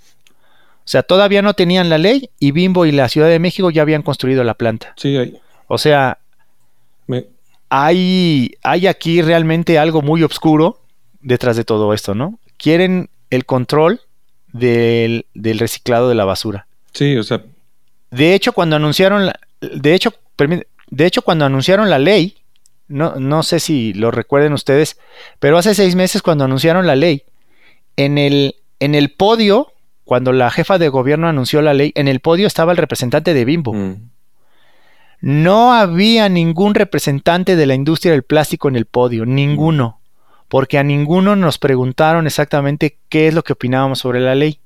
[0.79, 3.81] O sea, todavía no tenían la ley y Bimbo y la Ciudad de México ya
[3.83, 4.93] habían construido la planta.
[4.97, 5.37] Sí, ahí.
[5.67, 6.17] O sea,
[7.07, 7.25] Me-
[7.69, 10.81] hay, hay aquí realmente algo muy oscuro
[11.21, 12.39] detrás de todo esto, ¿no?
[12.57, 14.01] Quieren el control
[14.53, 16.67] del, del reciclado de la basura.
[16.93, 17.43] sí, o sea,
[18.11, 20.13] De hecho, cuando anunciaron la, de hecho,
[20.89, 22.37] de hecho, cuando anunciaron la ley,
[22.87, 24.97] no, no sé si lo recuerden ustedes,
[25.39, 27.23] pero hace seis meses cuando anunciaron la ley,
[27.97, 29.73] en el, en el podio,
[30.05, 33.43] cuando la jefa de gobierno anunció la ley, en el podio estaba el representante de
[33.43, 33.73] Bimbo.
[33.73, 34.09] mm,
[35.19, 39.99] No había ningún representante de la industria del plástico en el podio, ninguno,
[40.47, 44.59] porque a ninguno nos preguntaron exactamente qué es lo que opinábamos sobre la ley.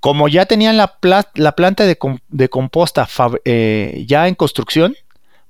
[0.00, 3.08] Como ya tenían la, pla- la planta de, com- de composta
[3.44, 4.96] eh, ya en construcción,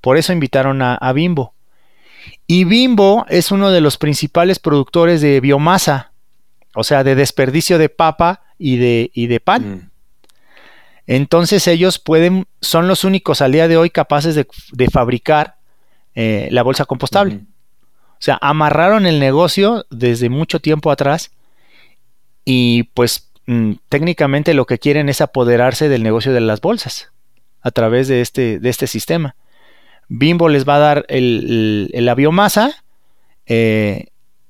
[0.00, 1.54] por eso invitaron a, Bimbo.
[2.46, 6.12] Y Bimbo es uno de los principales productores de biomasa,
[6.74, 9.62] o sea, de desperdicio de papa y de, y de pan.
[9.70, 9.90] Mm.
[11.06, 15.56] Entonces ellos pueden, son los únicos al día de hoy capaces de, de fabricar
[16.14, 17.40] eh, la bolsa compostable.
[18.12, 21.30] O sea, amarraron el negocio desde mucho tiempo atrás
[22.44, 27.10] y pues mm, técnicamente lo que quieren es apoderarse del negocio de las bolsas
[27.60, 29.36] a través de este, de este sistema.
[30.08, 32.72] Bimbo les va a dar el- el- la biomasa
[33.46, 34.08] eh,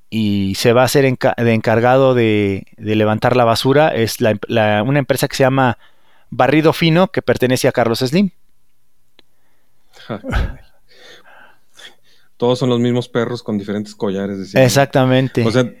[0.09, 3.89] y se va a hacer enca- de encargado de, de levantar la basura.
[3.89, 5.77] Es la- la- una empresa que se llama
[6.35, 8.31] Barrido Fino que pertenece a Carlos Slim.
[12.37, 14.37] Todos son los mismos perros con diferentes collares.
[14.39, 14.63] decía.
[14.63, 15.45] Exactamente.
[15.45, 15.71] O sea,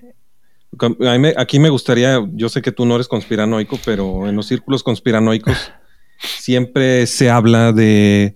[1.37, 5.71] aquí me gustaría, yo sé que tú no eres conspiranoico, pero en los círculos conspiranoicos
[6.17, 8.35] siempre se habla de,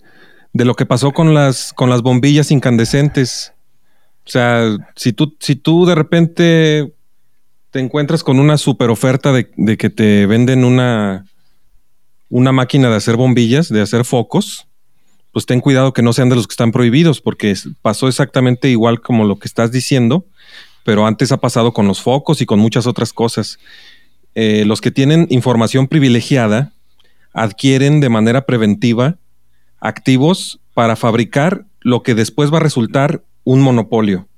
[0.52, 3.54] de lo que pasó con las, con las bombillas incandescentes.
[4.26, 6.92] O sea, si tú, si tú de repente
[7.70, 11.24] te encuentras con una super oferta de, de que te venden una,
[12.30, 14.66] una máquina de hacer bombillas, de hacer focos,
[15.32, 19.00] pues ten cuidado que no sean de los que están prohibidos, porque pasó exactamente igual
[19.00, 20.24] como lo que estás diciendo,
[20.84, 23.58] pero antes ha pasado con los focos y con muchas otras cosas.
[24.34, 26.72] Eh, los que tienen información privilegiada
[27.32, 29.16] adquieren de manera preventiva
[29.80, 34.28] activos para fabricar lo que después va a resultar un monopolio.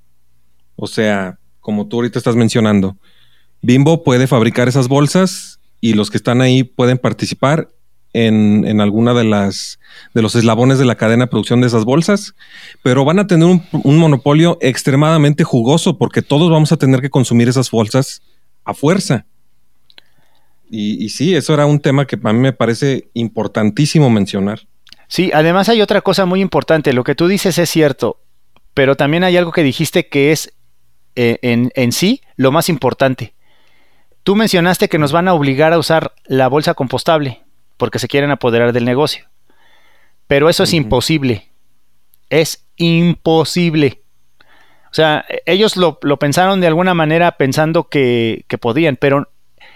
[0.77, 2.97] O sea, como tú ahorita estás mencionando,
[3.61, 7.69] Bimbo puede fabricar esas bolsas y los que están ahí pueden participar
[8.13, 9.79] en, alguna de las
[10.15, 12.35] de los eslabones de la cadena de producción de esas bolsas,
[12.83, 17.49] pero van a tener un, monopolio extremadamente jugoso porque todos vamos a tener que consumir
[17.49, 18.23] esas bolsas
[18.65, 19.27] a fuerza.
[20.75, 24.61] Y, sí, eso era un tema que a mí me parece importantísimo mencionar.
[25.07, 26.95] Sí, además hay otra cosa muy importante.
[26.95, 28.23] Lo que tú dices es cierto,
[28.73, 30.55] pero también hay algo que dijiste que es
[31.15, 33.35] eh, en sí lo más importante.
[34.23, 37.42] Tú mencionaste que nos van a obligar a usar la bolsa compostable
[37.83, 39.27] porque se quieren apoderar del negocio.
[40.29, 41.51] Pero eso es imposible.
[42.31, 44.03] Es imposible.
[44.93, 49.29] O sea, e- ellos lo, lo pensaron de alguna manera pensando que, que podían, pero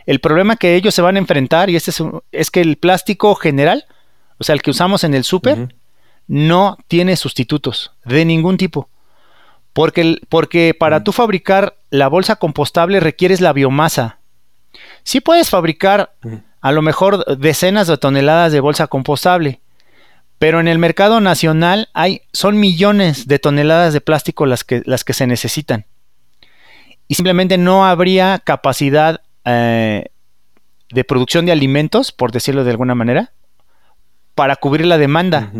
[0.06, 3.34] el problema que ellos se van a enfrentar, y este es, es que el plástico
[3.34, 3.86] general,
[4.38, 5.74] o sea, el que usamos en el súper,
[6.28, 8.88] no tiene sustitutos de ningún tipo.
[9.72, 11.04] Porque, porque para Mm.
[11.04, 14.20] tú fabricar la bolsa compostable requieres la biomasa.
[15.02, 16.12] Sí puedes fabricar.
[16.66, 19.60] A lo mejor decenas de toneladas de bolsa compostable,
[20.40, 25.04] pero en el mercado nacional hay, son millones de toneladas de plástico las que, las
[25.04, 25.86] que se necesitan.
[27.06, 30.06] Y simplemente no habría capacidad eh,
[30.90, 33.30] de producción de alimentos, por decirlo de alguna manera,
[34.34, 35.52] para cubrir la demanda.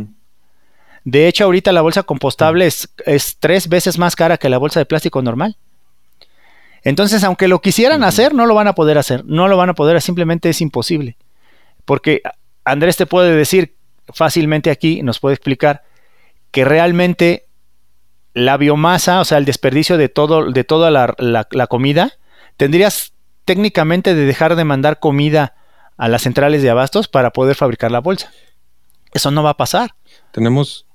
[1.05, 4.81] De hecho, ahorita la bolsa compostable es, es tres veces más cara que la bolsa
[4.81, 5.57] de plástico normal.
[6.87, 9.25] Entonces, aunque lo quisieran hacer, no lo van a poder hacer.
[9.25, 11.17] No lo van a poder, simplemente es imposible.
[11.85, 12.23] Porque
[12.65, 13.75] Andrés te puede decir
[14.15, 15.83] fácilmente aquí, nos puede explicar
[16.53, 17.47] que realmente
[18.35, 22.13] la biomasa, o sea, el desperdicio de, todo, de toda la, la- la comida,
[22.57, 23.13] tendrías
[23.45, 25.55] técnicamente de dejar de mandar comida
[25.97, 28.31] a las centrales de abastos para poder fabricar la bolsa.
[29.13, 29.95] Eso no va a pasar.
[30.31, 30.87] Tenemos,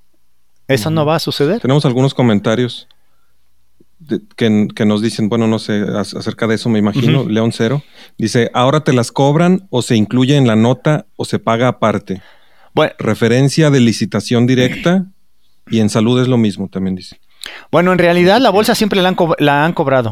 [0.69, 1.60] Eso no va a suceder.
[1.60, 2.88] tenemos algunos comentarios
[4.08, 7.24] de- que, que nos dicen, bueno, no sé, ac- acerca de eso me imagino.
[7.28, 7.82] León Cero
[8.18, 12.22] dice, ahora te las cobran o se incluye en la nota o se paga aparte.
[12.74, 15.06] Bueno, Referencia de licitación directa
[15.70, 17.20] y en salud es lo mismo, también dice.
[17.72, 20.12] bueno, en realidad la bolsa siempre la han, co- la han cobrado.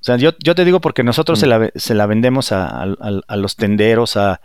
[0.00, 1.40] O sea, yo, yo te digo porque nosotros Mm.
[1.40, 4.40] se, la, ve- se la vendemos a, a- los tenderos, a,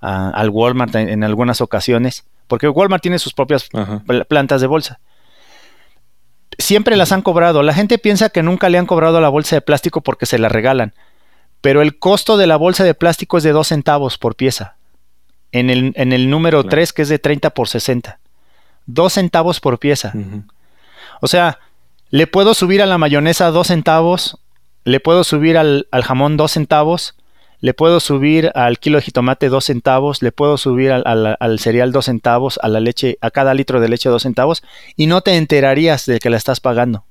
[0.00, 3.68] al Walmart en, en algunas ocasiones, porque Walmart tiene sus propias
[4.06, 5.00] pl- plantas de bolsa.
[6.58, 7.62] Siempre las han cobrado.
[7.62, 10.48] La gente piensa que nunca le han cobrado la bolsa de plástico porque se la
[10.48, 10.92] regalan.
[11.60, 14.76] Pero el costo de la bolsa de plástico es de 2 centavos por pieza.
[15.52, 16.70] En el, en el número Claro.
[16.70, 18.18] 3, que es de 30 por 60.
[18.86, 20.12] 2 centavos por pieza.
[21.20, 21.58] O sea,
[22.10, 24.38] le puedo subir a la mayonesa 2 centavos,
[24.84, 27.14] le puedo subir al, al jamón 2 centavos,
[27.60, 31.58] le puedo subir al kilo de jitomate 2 centavos, le puedo subir al, al- al
[31.58, 34.62] cereal 2 centavos, a la leche, a cada litro de leche 2 centavos,
[34.96, 37.04] y no te enterarías de que la estás pagando.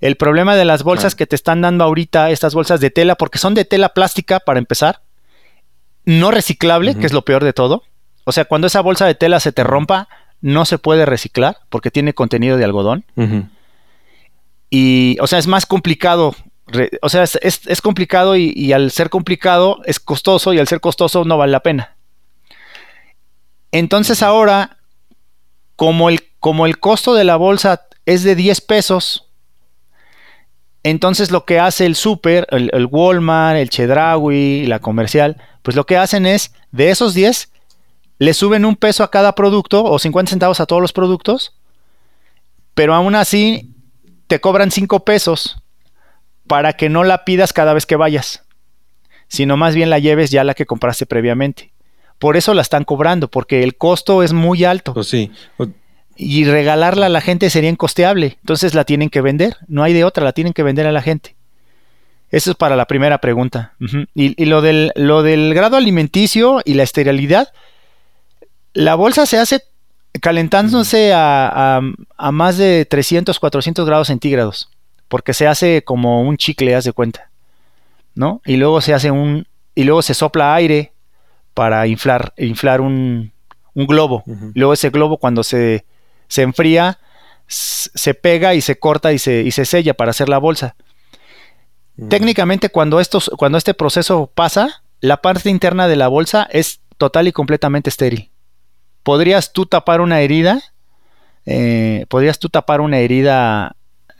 [0.00, 3.38] El problema de las bolsas que te están dando ahorita, estas bolsas de tela, porque
[3.38, 5.00] son de tela plástica para empezar,
[6.04, 7.82] no reciclable, que es lo peor de todo.
[8.24, 10.08] O sea, cuando esa bolsa de tela se te rompa,
[10.40, 13.04] no se puede reciclar porque tiene contenido de algodón.
[14.70, 16.34] Y, o sea, es más complicado
[16.66, 20.58] re- o sea, es, es- es complicado y, y al ser complicado es costoso y
[20.58, 21.96] al ser costoso no vale la pena.
[23.72, 24.78] Entonces ahora,
[25.76, 29.28] como el, como el costo de la bolsa es de 10 pesos,
[30.82, 35.84] entonces lo que hace el super, el, el Walmart, el Chedraui, la comercial, pues lo
[35.84, 37.50] que hacen es, de esos 10,
[38.18, 41.54] le suben un peso a cada producto o 50 centavos a todos los productos,
[42.74, 43.74] pero aún así
[44.28, 45.56] te cobran 5 pesos
[46.46, 48.44] para que no la pidas cada vez que vayas,
[49.28, 51.72] sino más bien la lleves ya la que compraste previamente.
[52.18, 55.30] Por eso la están cobrando, porque el costo es muy alto Pues sí.
[56.16, 58.38] Y regalarla a la gente sería incosteable.
[58.40, 61.02] Entonces la tienen que vender, no hay de otra, la tienen que vender a la
[61.02, 61.36] gente.
[62.30, 63.74] Eso es para la primera pregunta.
[64.14, 67.52] Y, y lo, del, lo del grado alimenticio y la esterilidad,
[68.72, 69.60] la bolsa se hace
[70.20, 71.80] calentándose a, a-
[72.16, 74.70] a más de 300, 400 grados centígrados,
[75.08, 77.30] porque se hace como un chicle, haz de cuenta,
[78.14, 78.40] ¿no?
[78.44, 80.92] Y luego se hace un, y luego se sopla aire
[81.54, 83.32] para inflar, inflar un,
[83.74, 84.24] un globo.
[84.54, 85.84] Luego ese globo cuando se,
[86.28, 86.98] se enfría,
[87.46, 90.76] se pega y se corta y se, y se sella para hacer la bolsa.
[92.08, 97.28] Técnicamente cuando, estos, cuando este proceso pasa, la parte interna de la bolsa es total
[97.28, 98.30] y completamente estéril.
[99.02, 100.62] Podrías tú tapar una herida,
[101.46, 103.75] eh, podrías tú tapar una herida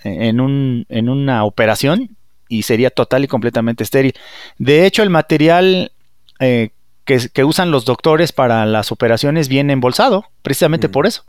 [0.07, 2.17] en, un, en una operación
[2.49, 4.15] y sería total y completamente estéril.
[4.59, 5.93] De hecho, el material
[6.41, 6.71] eh,
[7.05, 10.93] que, que usan los doctores para las operaciones viene embolsado, precisamente Mm.
[10.93, 11.25] por eso.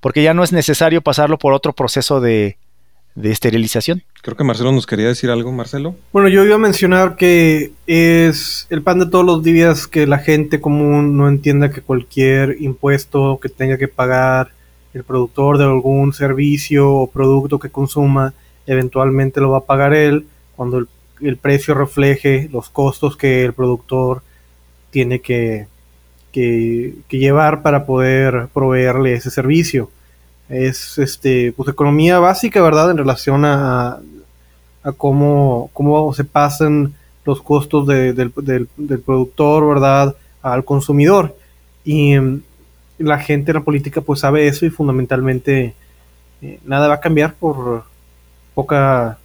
[0.00, 2.58] Porque ya no es necesario pasarlo por otro proceso de,
[3.14, 4.02] de esterilización.
[4.22, 5.96] Creo que Marcelo nos quería decir algo, Marcelo.
[6.12, 10.18] Bueno, yo iba a mencionar que es el pan de todos los días que la
[10.18, 14.50] gente común no entienda que cualquier impuesto que tenga que pagar
[14.96, 18.32] el productor de algún servicio o producto que consuma,
[18.66, 20.78] eventualmente lo va a pagar él cuando
[21.20, 24.22] el, precio refleje los costos que el productor
[24.90, 25.66] tiene que,
[26.32, 29.90] que, llevar para poder proveerle ese servicio.
[30.48, 32.90] Es este pues economía básica, ¿verdad?
[32.90, 34.00] En relación a,
[34.82, 41.36] a cómo, cómo se pasan los costos de- del, del- del productor, ¿verdad?, al consumidor.
[41.84, 42.14] Y
[42.98, 45.74] la gente en la política pues sabe eso y fundamentalmente
[46.42, 47.84] eh, nada va a cambiar por
[48.54, 49.18] poca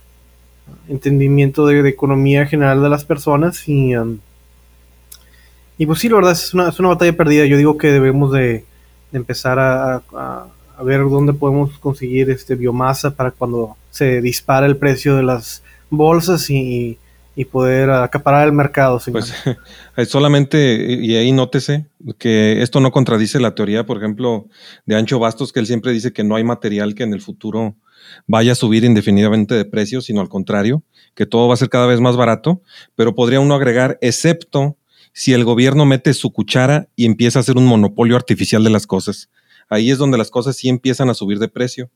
[0.87, 4.19] entendimiento de, economía general de las personas y, um,
[5.77, 7.45] y pues sí, la verdad es una, es una batalla perdida.
[7.45, 8.65] Yo digo que debemos de,
[9.11, 10.01] empezar a,
[10.83, 16.49] ver dónde podemos conseguir este biomasa para cuando se dispara el precio de las bolsas
[16.49, 16.97] y
[17.45, 18.99] poder acaparar el mercado.
[18.99, 19.23] señor.
[19.95, 24.47] Pues solamente, y ahí nótese que esto no contradice la teoría, por ejemplo,
[24.85, 27.75] de Ancho Bastos, que él siempre dice que no hay material que en el futuro
[28.27, 30.83] vaya a subir indefinidamente de precio, sino al contrario,
[31.15, 32.61] que todo va a ser cada vez más barato,
[32.95, 34.77] pero podría uno agregar, excepto
[35.13, 38.87] si el gobierno mete su cuchara y empieza a hacer un monopolio artificial de las
[38.87, 39.29] cosas.
[39.69, 41.89] Ahí es donde las cosas sí empiezan a subir de precio.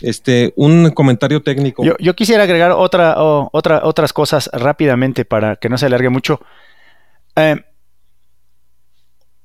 [0.00, 1.84] Este, un comentario técnico.
[1.98, 6.40] Yo, quisiera agregar otra, otras cosas rápidamente para que no se alargue mucho.
[7.36, 7.62] Eh,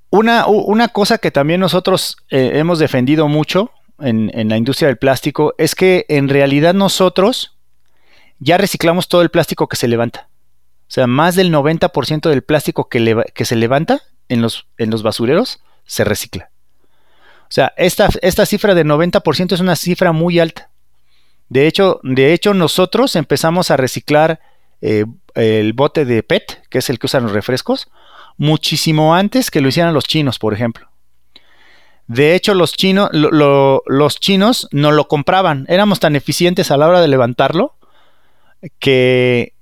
[0.09, 5.53] una, una cosa que también nosotros eh, hemos defendido mucho en, la industria del plástico
[5.57, 7.57] es que en realidad nosotros
[8.39, 10.29] ya reciclamos todo el plástico que se levanta.
[10.87, 15.03] O sea, más del 90% del plástico que, que se levanta en los, en los
[15.03, 16.48] basureros se recicla.
[17.49, 20.69] O sea, esta, esta cifra de 90% es una cifra muy alta.
[21.49, 24.39] De hecho, de hecho, nosotros empezamos a reciclar
[24.81, 27.89] eh, el bote de PET, que es el que usan los refrescos,
[28.37, 30.87] muchísimo antes que lo hicieran los chinos, por ejemplo.
[32.05, 35.65] De hecho, los chinos, lo- lo- los chinos no lo compraban.
[35.69, 37.75] Éramos tan eficientes a la hora de levantarlo
[38.79, 39.53] que,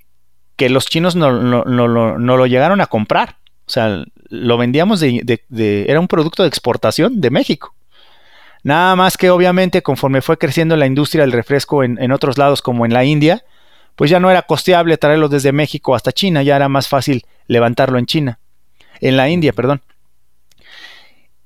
[0.55, 3.37] que los chinos no, no- no no lo llegaron a comprar.
[3.65, 7.73] O sea, lo vendíamos de- de- Era un producto de exportación de México.
[8.67, 12.85] Nada más que obviamente conforme fue creciendo la industria del refresco en, otros lados como
[12.85, 13.45] en la India,
[13.95, 17.97] pues ya no era costeable traerlo desde México hasta China, ya era más fácil levantarlo
[17.97, 18.39] en China,
[18.99, 19.81] en la India, perdón.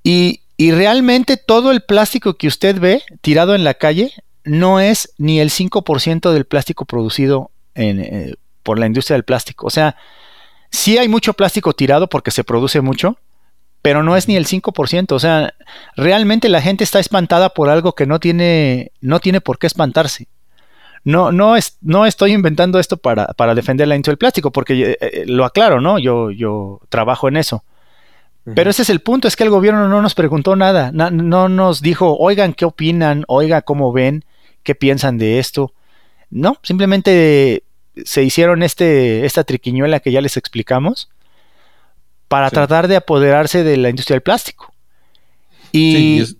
[0.01, 4.11] Y, y realmente todo el plástico que usted ve tirado en la calle
[4.43, 9.67] no es ni el 5% del plástico producido en, eh, por la industria del plástico.
[9.67, 9.95] O sea,
[10.72, 13.19] sí hay mucho plástico tirado porque se produce mucho,
[13.82, 15.11] pero no es ni el 5%.
[15.13, 15.53] O sea,
[15.95, 20.27] realmente la gente está espantada por algo que no tiene, no tiene por qué espantarse.
[21.03, 24.91] No, no, es, no estoy inventando esto para, para defender la industria del plástico, porque
[24.91, 25.97] eh, eh, lo aclaro, ¿no?
[25.97, 27.63] Yo, yo trabajo en eso.
[28.55, 31.47] Pero ese es el punto, es que el gobierno no nos preguntó nada, na- no
[31.47, 33.23] nos dijo, oigan, ¿qué opinan?
[33.27, 34.25] Oiga, ¿cómo ven?
[34.63, 35.73] ¿Qué piensan de esto?
[36.32, 37.63] No, simplemente
[38.03, 41.09] se hicieron este, esta triquiñuela que ya les explicamos
[42.32, 42.53] para Sí.
[42.55, 44.73] tratar de apoderarse de la industria del plástico.
[45.73, 46.36] Y, Sí, y es-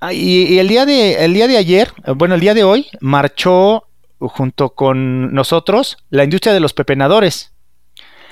[0.00, 2.86] ah, y- y el, día de, el día de ayer, bueno, el día de hoy,
[3.00, 3.84] marchó
[4.18, 7.50] junto con nosotros la industria de los pepenadores.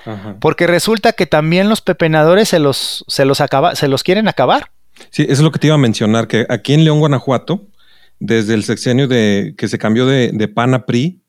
[0.04, 0.36] ajá.
[0.40, 4.70] Porque resulta que también los pepenadores se los, se los, acaba, se los quieren acabar.
[5.10, 7.68] Sí, eso es lo que te iba a mencionar, que aquí en León, Guanajuato,
[8.18, 11.20] desde el sexenio de que se cambió de, de PAN a PRI,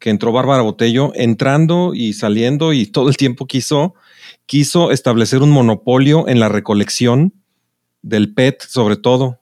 [0.00, 3.94] que entró Bárbara Botello, entrando y saliendo y todo el tiempo quiso,
[4.46, 7.34] quiso establecer un monopolio en la recolección
[8.02, 9.40] del PET, sobre todo.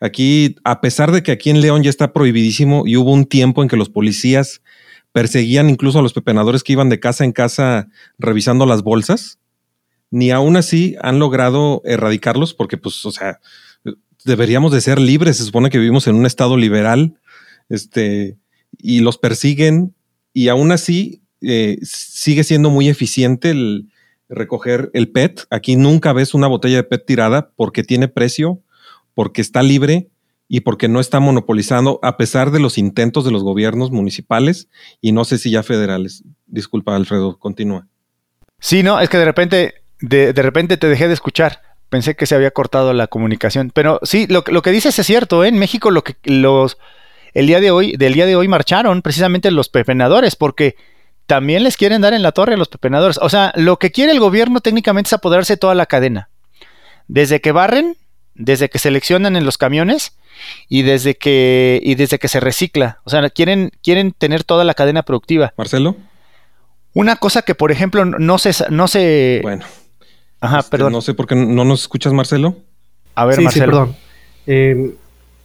[0.00, 3.62] Aquí, a pesar de que aquí en León ya está prohibidísimo y hubo un tiempo
[3.62, 4.60] en que los policías
[5.12, 7.88] perseguían incluso a los pepenadores que iban de casa en casa
[8.18, 9.38] revisando las bolsas,
[10.10, 13.40] ni aún así han logrado erradicarlos porque, pues, o sea,
[14.24, 15.36] deberíamos de ser libres.
[15.36, 17.16] Se supone que vivimos en un estado liberal,
[17.68, 18.36] este,
[18.78, 19.94] y los persiguen
[20.32, 23.91] y aún así eh, sigue siendo muy eficiente el
[24.32, 25.46] recoger el PET.
[25.50, 28.60] Aquí nunca ves una botella de PET tirada porque tiene precio,
[29.14, 30.08] porque está libre
[30.48, 34.68] y porque no está monopolizando a pesar de los intentos de los gobiernos municipales
[35.00, 36.24] y no sé si ya federales.
[36.46, 37.86] Disculpa, Alfredo, continúa.
[38.58, 41.62] Sí, no, es que de repente, de, de repente te dejé de escuchar.
[41.88, 43.70] Pensé que se había cortado la comunicación.
[43.74, 45.48] Pero sí, lo, lo que dices es cierto, ¿eh?
[45.48, 46.78] En México lo que los
[47.34, 50.76] el día de hoy, del día de hoy marcharon precisamente los pepenadores, porque
[51.32, 53.18] también les quieren dar en la torre a los pepenadores.
[53.22, 56.28] O sea, lo que quiere el gobierno técnicamente es apoderarse de toda la cadena.
[57.08, 57.96] Desde que barren,
[58.34, 60.14] desde que seleccionan en los camiones
[60.68, 62.98] y desde que, y desde que se recicla.
[63.04, 65.54] O sea, quieren, quieren tener toda la cadena productiva.
[65.56, 65.96] Marcelo.
[66.92, 69.64] Una cosa que, por ejemplo, no se, no se, Bueno,
[70.38, 70.92] Ajá, este, perdón.
[70.92, 72.56] no sé por qué no nos escuchas, Marcelo.
[73.14, 73.66] A ver, sí, sí, Marcelo.
[73.66, 73.96] perdón.
[74.46, 74.94] Eh,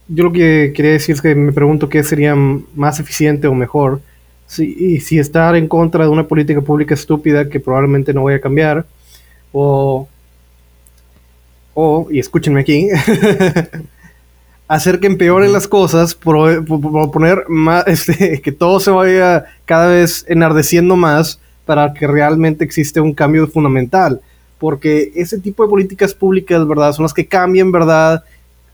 [0.08, 4.02] yo lo que quería decir es que me pregunto qué sería más eficiente o mejor.
[4.48, 8.38] Si, y si estar en contra de una política pública estúpida que probablemente no vaya
[8.38, 8.86] a cambiar,
[9.52, 10.08] o,
[11.74, 12.88] o y escúchenme aquí,
[14.68, 19.46] hacer que empeoren las cosas, por, por- por poner más, este, que todo se vaya
[19.64, 24.20] cada vez enardeciendo más para que realmente existe un cambio fundamental.
[24.58, 26.92] Porque ese tipo de políticas públicas, ¿verdad?
[26.92, 28.24] Son las que cambian, ¿verdad?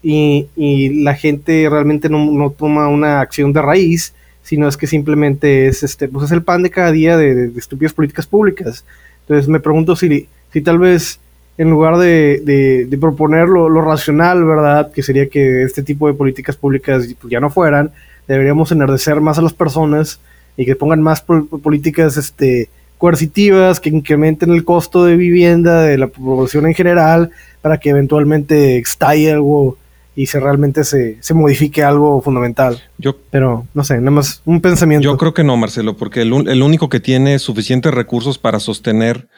[0.02, 4.14] Y, y la gente realmente no, no toma una acción de raíz,
[4.44, 7.58] sino es que simplemente es, este, pues es el pan de cada día de, de-
[7.58, 8.84] estúpidas políticas públicas.
[9.22, 11.18] Entonces me pregunto si, si tal vez
[11.58, 14.92] en lugar de, de- proponer lo, racional, ¿verdad?
[14.92, 17.90] Que sería que este tipo de políticas públicas pues, ya no fueran,
[18.28, 20.20] deberíamos enardecer más a las personas
[20.56, 22.68] y que pongan más pol- políticas este,
[22.98, 27.30] coercitivas, que incrementen el costo de vivienda de la población en general,
[27.62, 29.76] para que eventualmente estalle algo
[30.16, 32.82] y se realmente se, se modifique algo fundamental.
[32.98, 35.04] Yo Pero, no sé, nada más un pensamiento.
[35.04, 39.28] Yo creo que no, Marcelo, porque el, el único que tiene suficientes recursos para sostener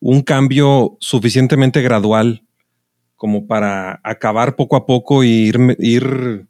[0.00, 2.42] un cambio suficientemente gradual
[3.16, 6.46] como para acabar poco a poco y ir, ir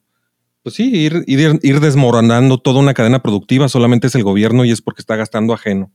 [0.62, 4.70] pues sí, ir, ir, ir desmoronando toda una cadena productiva solamente es el gobierno y
[4.70, 5.90] es porque está gastando ajeno.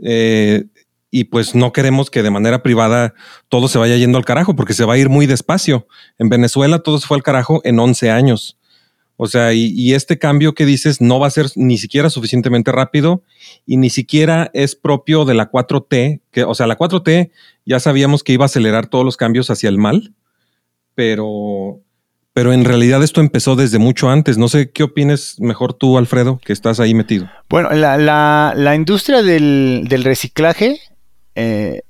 [0.00, 0.64] Eh,
[1.10, 3.14] y pues no queremos que de manera privada
[3.48, 5.86] todo se vaya yendo al carajo porque se va a ir muy despacio.
[6.18, 8.58] En Venezuela todo se fue al carajo en 11 años.
[9.20, 13.24] O sea, y, este cambio que dices no va a ser ni siquiera suficientemente rápido
[13.66, 17.32] y ni siquiera es propio de la 4T, que, o sea, la 4T
[17.66, 20.14] ya sabíamos que iba a acelerar todos los cambios hacia el mal,
[20.94, 21.80] pero,
[22.32, 24.38] pero en realidad esto empezó desde mucho antes.
[24.38, 27.28] No sé qué opines mejor tú, Alfredo, que estás ahí metido.
[27.50, 30.78] Bueno, la, la, la industria del, del reciclaje
[31.38, 31.82] eh,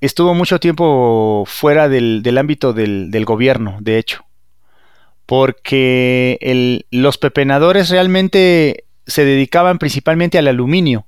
[0.00, 4.26] estuvo mucho tiempo fuera del, del ámbito del, del gobierno, de hecho
[5.26, 11.06] porque el, los pepenadores realmente se dedicaban principalmente al aluminio.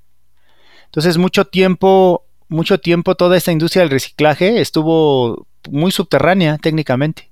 [0.86, 7.30] Entonces mucho tiempo, mucho tiempo toda esta industria del reciclaje estuvo muy subterránea técnicamente.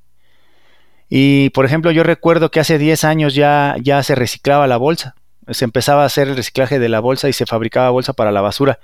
[1.09, 5.17] Y por ejemplo yo recuerdo que hace 10 años ya, ya se reciclaba la bolsa.
[5.51, 8.41] Se empezaba a hacer el reciclaje de la bolsa y se fabricaba bolsa para la
[8.41, 8.79] basura.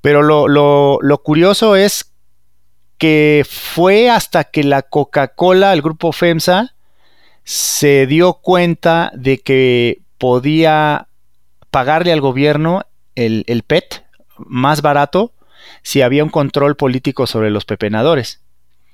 [0.00, 2.12] Pero lo, lo, lo curioso es
[2.98, 6.74] que fue hasta que la Coca-Cola, el grupo FEMSA,
[7.44, 11.08] se dio cuenta de que podía
[11.70, 12.82] pagarle al gobierno
[13.14, 14.04] el, el, PET
[14.36, 15.32] más barato
[15.82, 18.42] si había un control político sobre los pepenadores.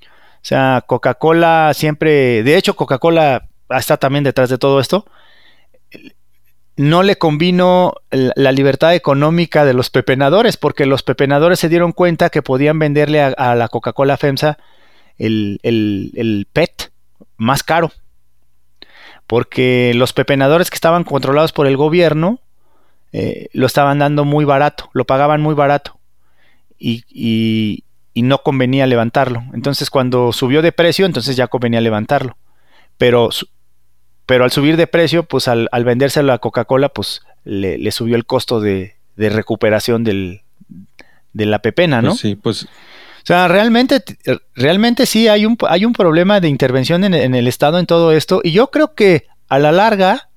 [0.01, 5.05] O sea, Coca-Cola siempre, de hecho Coca-Cola está también detrás de todo esto,
[6.77, 12.29] no le convino la libertad económica de los pepenadores, porque los pepenadores se dieron cuenta
[12.29, 14.57] que podían venderle a, la Coca-Cola FEMSA
[15.17, 16.91] el, el, el PET
[17.37, 17.91] más caro
[19.27, 22.39] porque los pepenadores que estaban controlados por el gobierno
[23.11, 25.97] eh, lo estaban dando muy barato, lo pagaban muy barato
[26.77, 29.43] y, y- y no convenía levantarlo.
[29.53, 32.37] Entonces cuando subió de precio, entonces ya convenía levantarlo.
[32.97, 33.29] Pero,
[34.25, 38.15] pero al subir de precio, pues al, al vendérselo a Coca-Cola, pues le, le subió
[38.15, 40.41] el costo de, de recuperación del,
[41.33, 42.09] de la pepena, ¿no?
[42.09, 42.67] Pues sí, pues O
[43.25, 44.03] sea, realmente,
[44.55, 48.11] realmente sí hay un, hay un problema de intervención en, en el Estado en todo
[48.11, 48.41] esto.
[48.43, 50.29] Y yo creo que a la larga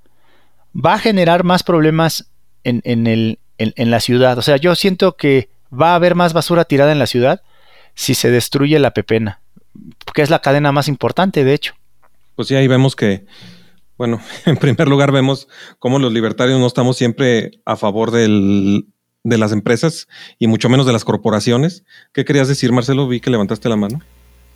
[0.74, 2.30] va a generar más problemas
[2.64, 4.38] en, en el, en, en la ciudad.
[4.38, 7.42] O sea, yo siento que va a haber más basura tirada en la ciudad
[7.94, 9.40] si se destruye la pepena.
[10.14, 11.74] Que es la cadena más importante, de hecho.
[12.36, 13.26] Pues sí, ahí vemos que,
[13.98, 18.86] bueno, en primer lugar vemos cómo los libertarios no estamos siempre a favor del,
[19.24, 21.84] de las empresas y mucho menos de las corporaciones.
[22.12, 23.08] ¿Qué querías decir, Marcelo?
[23.08, 24.00] Vi que levantaste la mano.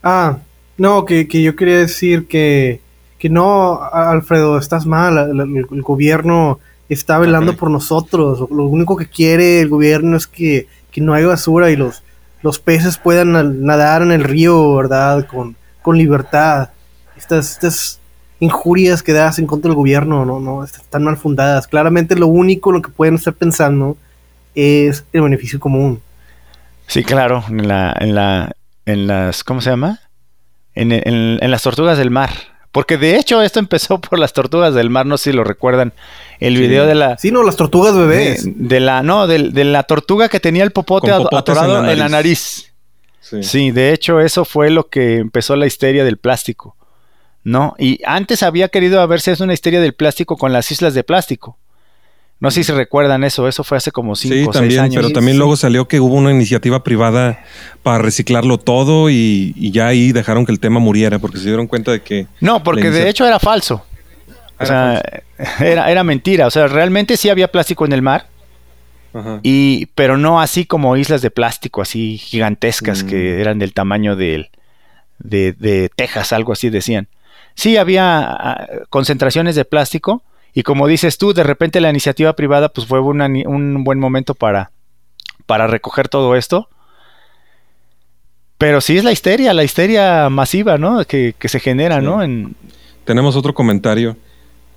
[0.03, 0.38] Ah,
[0.78, 2.80] no, que, que yo quería decir que,
[3.18, 5.18] que no, Alfredo, estás mal.
[5.18, 8.49] El, gobierno está velando por nosotros.
[8.51, 12.03] Lo único que quiere el gobierno es que, que no haya basura y los,
[12.43, 15.26] los peces puedan na- nadar en el río, ¿verdad?
[15.26, 16.70] Con, con libertad.
[17.16, 18.01] Estas, estas
[18.43, 21.68] injurias que das en contra del gobierno no, no están mal fundadas.
[21.68, 23.97] Claramente lo único en lo que pueden estar pensando
[24.55, 26.01] es el beneficio común.
[26.88, 28.53] Sí, claro, en la, en la,
[28.84, 30.01] en las, ¿cómo se llama?
[30.74, 32.30] En, en- en las tortugas del mar.
[32.72, 35.93] Porque de hecho esto empezó por las tortugas del mar, no sé si lo recuerdan.
[36.40, 36.62] El Sí.
[36.62, 38.45] video de la, Sí, no, las tortugas bebés.
[38.45, 41.93] de, de la, no, de, de la tortuga que tenía el popote atorado en la
[41.93, 42.72] en la nariz.
[43.30, 43.49] nariz.
[43.49, 46.76] Sí, de hecho eso fue lo que empezó la histeria del plástico,
[47.45, 47.74] ¿no?
[47.78, 51.57] Y antes había querido haberse hecho una histeria del plástico con las islas de plástico.
[52.40, 54.97] No sé si recuerdan eso, eso fue hace como cinco Sí, o seis también, años.
[54.97, 55.38] pero también Sí.
[55.38, 57.45] luego salió que hubo una iniciativa privada
[57.84, 61.68] para reciclarlo todo y, y ya ahí dejaron que el tema muriera porque se dieron
[61.68, 63.84] cuenta de que No, porque de hecho era falso.
[64.59, 65.22] O Era sea,
[65.68, 66.49] era, era mentira.
[66.49, 68.26] O sea, realmente sí había plástico en el mar,
[69.14, 69.38] Ajá.
[69.45, 73.07] y, pero no así como islas de plástico, así gigantescas Mm.
[73.07, 74.49] que eran del tamaño de,
[75.20, 77.07] de Texas, algo así decían.
[77.55, 80.22] Sí había ah, concentraciones de plástico,
[80.55, 84.34] y como dices tú, de repente la iniciativa privada pues fue una un buen momento
[84.34, 84.70] para,
[85.46, 86.68] para recoger todo esto.
[88.59, 91.05] Pero sí es la histeria, la histeria masiva, ¿no?
[91.05, 92.05] Que, que se genera, Sí.
[92.05, 92.22] ¿no?
[92.22, 92.55] En,
[93.05, 94.16] Tenemos otro comentario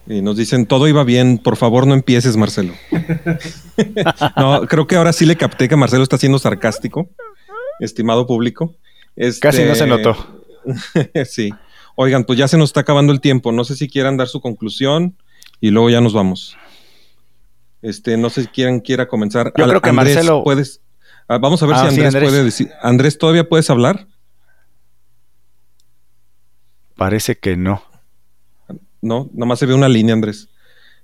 [0.07, 2.73] y nos dicen todo iba bien, por favor no empieces, Marcelo.
[4.38, 7.09] no, creo que ahora sí le capté que Marcelo está siendo sarcástico,
[7.80, 8.73] estimado público.
[9.39, 10.15] Casi no Este, se notó.
[11.26, 11.53] sí.
[11.95, 13.51] Oigan, pues ya se nos está acabando el tiempo.
[13.51, 15.15] No sé si quieran dar su conclusión
[15.61, 16.57] y luego ya nos vamos.
[17.81, 19.53] Este, no sé si quieren quiera comenzar.
[19.57, 20.81] Yo creo que Marcelo- puedes.
[21.27, 22.29] ah, vamos a ver Ah, si sí, Andrés, Andrés.
[22.29, 22.71] puede decir.
[22.81, 24.07] Andrés, ¿todavía puedes hablar?
[26.95, 27.83] Parece que no.
[29.01, 30.49] No, nada más se ve una línea, Andrés.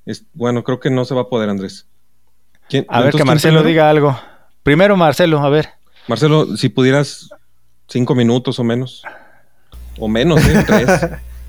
[0.05, 1.85] Es- bueno, creo que no se va a poder, Andrés.
[2.69, 4.17] ¿Quién- A ver que Marcelo diga algo.
[4.63, 5.69] Primero Marcelo, a ver.
[6.07, 7.29] Marcelo, si pudieras
[7.87, 9.03] cinco minutos o menos.
[10.04, 10.64] O menos, ¿eh?
[10.68, 10.88] Tres.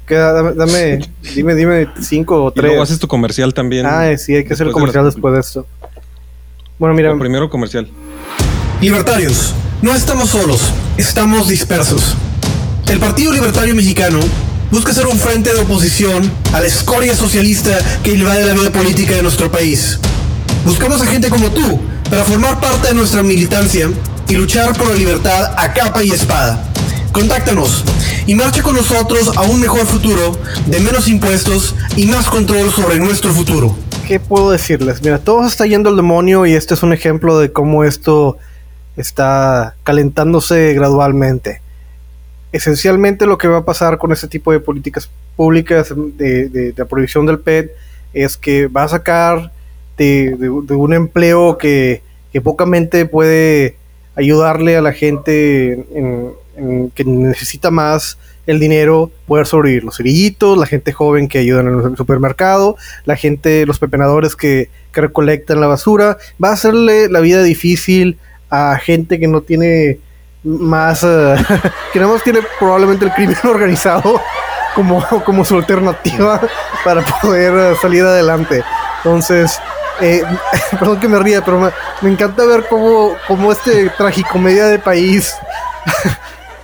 [0.07, 2.83] Que dame, dame- dime, dime cinco o y luego tres.
[2.83, 3.87] haces tu comercial también.
[3.87, 5.67] Ah, sí, hay que hacer el de comercial después de esto.
[6.79, 7.89] Bueno, mira, o primero comercial.
[8.81, 10.61] Libertarios, no estamos solos,
[10.97, 12.15] estamos dispersos.
[12.91, 14.19] El Partido Libertario Mexicano
[14.71, 19.15] busca ser un frente de oposición a la escoria socialista que invade la vida política
[19.15, 19.99] de nuestro país.
[20.67, 21.81] Buscamos a gente como tú
[22.11, 23.89] para formar parte de nuestra militancia
[24.29, 26.65] y luchar por la libertad a capa y espada.
[27.13, 27.85] Contáctanos
[28.27, 30.33] y marcha con nosotros a un mejor futuro,
[30.67, 33.77] de menos impuestos y más control sobre nuestro futuro.
[34.09, 35.01] ¿qué puedo decirles?
[35.03, 38.37] Mira, todo está yendo al demonio y este es un ejemplo de cómo esto
[38.97, 41.63] está calentándose gradualmente.
[42.51, 47.25] Esencialmente lo que va a pasar con este tipo de políticas públicas de, de- prohibición
[47.27, 47.71] del PET
[48.13, 49.53] es que va a sacar
[49.97, 52.03] de, de- un empleo que,
[52.33, 53.77] que pocamente puede
[54.17, 56.42] ayudarle a la gente en- en-
[56.95, 59.85] que necesita más el dinero, poder sobrevivir.
[59.85, 64.69] Los cerillitos, la gente joven que ayuda en el supermercado, la gente, los pepenadores que,
[64.93, 68.19] que recolectan la basura, va a hacerle la vida difícil
[68.51, 69.99] a gente que no tiene
[70.43, 71.37] más, eh,
[71.93, 74.21] que nada más tiene probablemente el crimen organizado
[74.75, 76.41] como, como su alternativa
[76.85, 78.63] para poder eh, salir adelante.
[78.99, 79.59] Entonces,
[80.01, 80.23] eh,
[80.79, 85.35] perdón que me ría, pero me, me encanta ver cómo, cómo este tragicomedia de país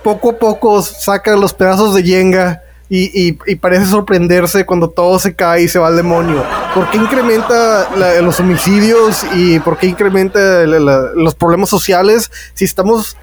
[0.09, 5.63] poco a poco saca los pedazos de yenga y, parece sorprenderse cuando todo se cae
[5.63, 6.43] y se va al demonio.
[6.73, 7.87] ¿Por qué incrementa
[8.21, 13.15] los homicidios y por qué incrementa los problemas sociales si estamos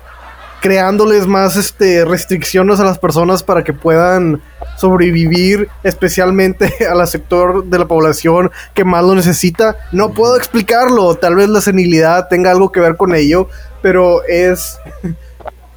[0.60, 4.40] creándoles más este, restricciones a las personas para que puedan
[4.76, 9.76] sobrevivir, especialmente al sector de la población que más lo necesita.
[9.92, 13.48] No puedo explicarlo, tal vez la senilidad tenga algo que ver con ello,
[13.82, 14.78] pero es,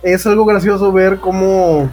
[0.02, 1.92] es algo gracioso ver cómo,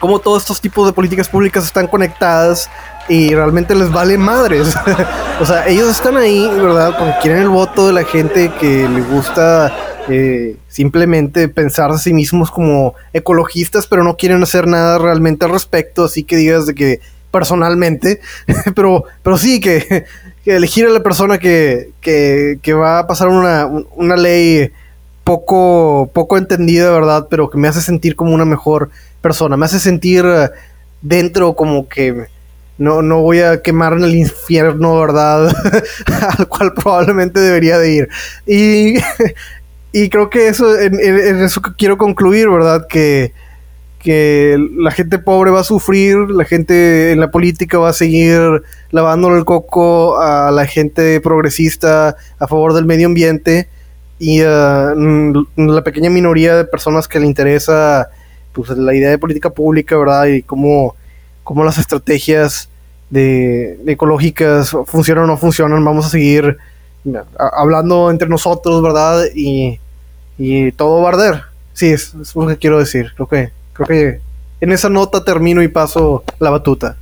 [0.00, 2.70] cómo todos estos tipos de políticas públicas están conectadas
[3.08, 4.74] y realmente les vale madres.
[5.40, 6.96] o sea, ellos están ahí, ¿verdad?
[6.98, 9.74] Porque quieren el voto de la gente que le gusta
[10.08, 15.52] eh, simplemente pensar a sí mismos como ecologistas, pero no quieren hacer nada realmente al
[15.52, 17.00] respecto, así que digas de que
[17.30, 18.20] personalmente,
[18.74, 20.04] pero, pero sí que,
[20.44, 24.70] que elegir a la persona que, que, que va a pasar una, una ley
[25.26, 27.26] poco, poco entendida, ¿verdad?
[27.28, 30.50] Pero que me hace sentir como una mejor persona, me hace sentir eh,
[31.02, 32.26] dentro como que
[32.78, 35.48] no, no voy a quemar en el infierno, ¿verdad?
[36.38, 38.08] Al cual probablemente debería de ir.
[38.46, 38.94] Y,
[39.92, 42.86] y creo que eso, en, en- eso quiero concluir, ¿verdad?
[42.88, 43.32] Que,
[43.98, 48.62] que la gente pobre va a sufrir, la gente en la política va a seguir
[48.92, 53.68] lavándole el coco a la gente progresista a favor del medio ambiente
[54.18, 58.08] y mm, la pequeña minoría de personas que le interesa
[58.52, 60.26] pues la idea de política pública, ¿verdad?
[60.26, 60.94] Y cómo,
[61.44, 62.68] cómo las estrategias
[63.10, 66.56] de, de ecológicas funcionan o no funcionan, vamos a seguir
[67.38, 69.24] a- hablando entre nosotros, ¿verdad?
[69.34, 69.78] Y,
[70.38, 71.42] y todo va a arder.
[71.74, 73.12] Sí, es, es lo que quiero decir.
[73.14, 74.20] Creo que, creo que
[74.62, 76.96] en esa nota termino y paso la batuta.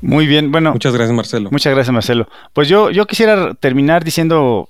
[0.00, 0.72] Muy bien, bueno.
[0.72, 1.50] Muchas gracias, Marcelo.
[1.50, 2.28] Muchas gracias, Marcelo.
[2.52, 4.68] Pues yo, yo quisiera terminar diciendo,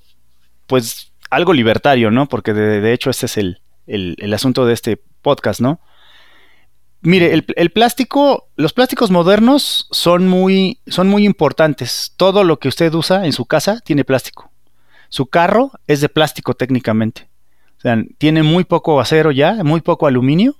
[0.67, 2.27] pues, algo libertario, ¿no?
[2.29, 5.81] Porque de, de hecho este es el, el- el asunto de este podcast, ¿no?
[7.03, 12.15] Mire, el, el plástico, los plásticos modernos son muy, son muy importantes.
[12.17, 14.51] Todo lo que usted usa en su casa tiene plástico.
[15.11, 17.29] Su carro es de plástico técnicamente.
[17.77, 20.57] O sea, tiene muy poco acero ya, muy poco aluminio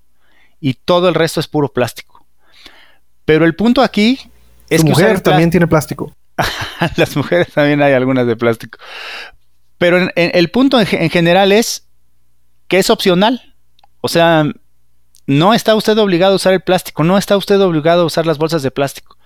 [0.61, 2.27] y todo el resto es puro plástico.
[3.25, 4.19] Pero el punto aquí
[4.69, 6.15] es Tu que mujer también tiene plástico.
[6.97, 8.79] las mujeres también hay algunas de plástico.
[9.79, 11.87] Pero en- el punto en, en general es
[12.69, 13.55] que es opcional.
[14.01, 14.45] O sea,
[15.27, 18.39] no está usted obligado a usar el plástico, no está usted obligado a usar las
[18.39, 19.17] bolsas de plástico.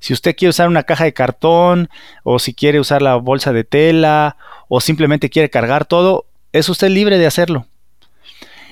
[0.00, 1.88] Si usted quiere usar una caja de cartón,
[2.22, 4.36] o si quiere usar la bolsa de tela,
[4.68, 7.66] o simplemente quiere cargar todo, es usted libre de hacerlo.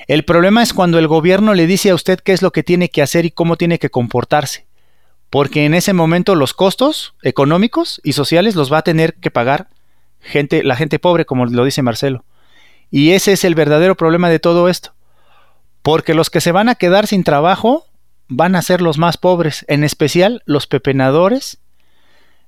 [0.07, 2.91] El problema es cuando el gobierno le dice a usted qué es lo que tiene
[2.91, 4.66] que hacer y cómo tiene que comportarse
[5.29, 9.66] porque en ese momento los costos económicos y sociales los va a tener que pagar
[10.20, 12.24] gente, la gente pobre, como lo dice Marcelo.
[12.90, 14.94] Y ese es el verdadero problema de todo esto.
[15.82, 17.86] Porque los que se van a quedar sin trabajo
[18.28, 21.58] van a ser los más pobres, en especial los pepenadores,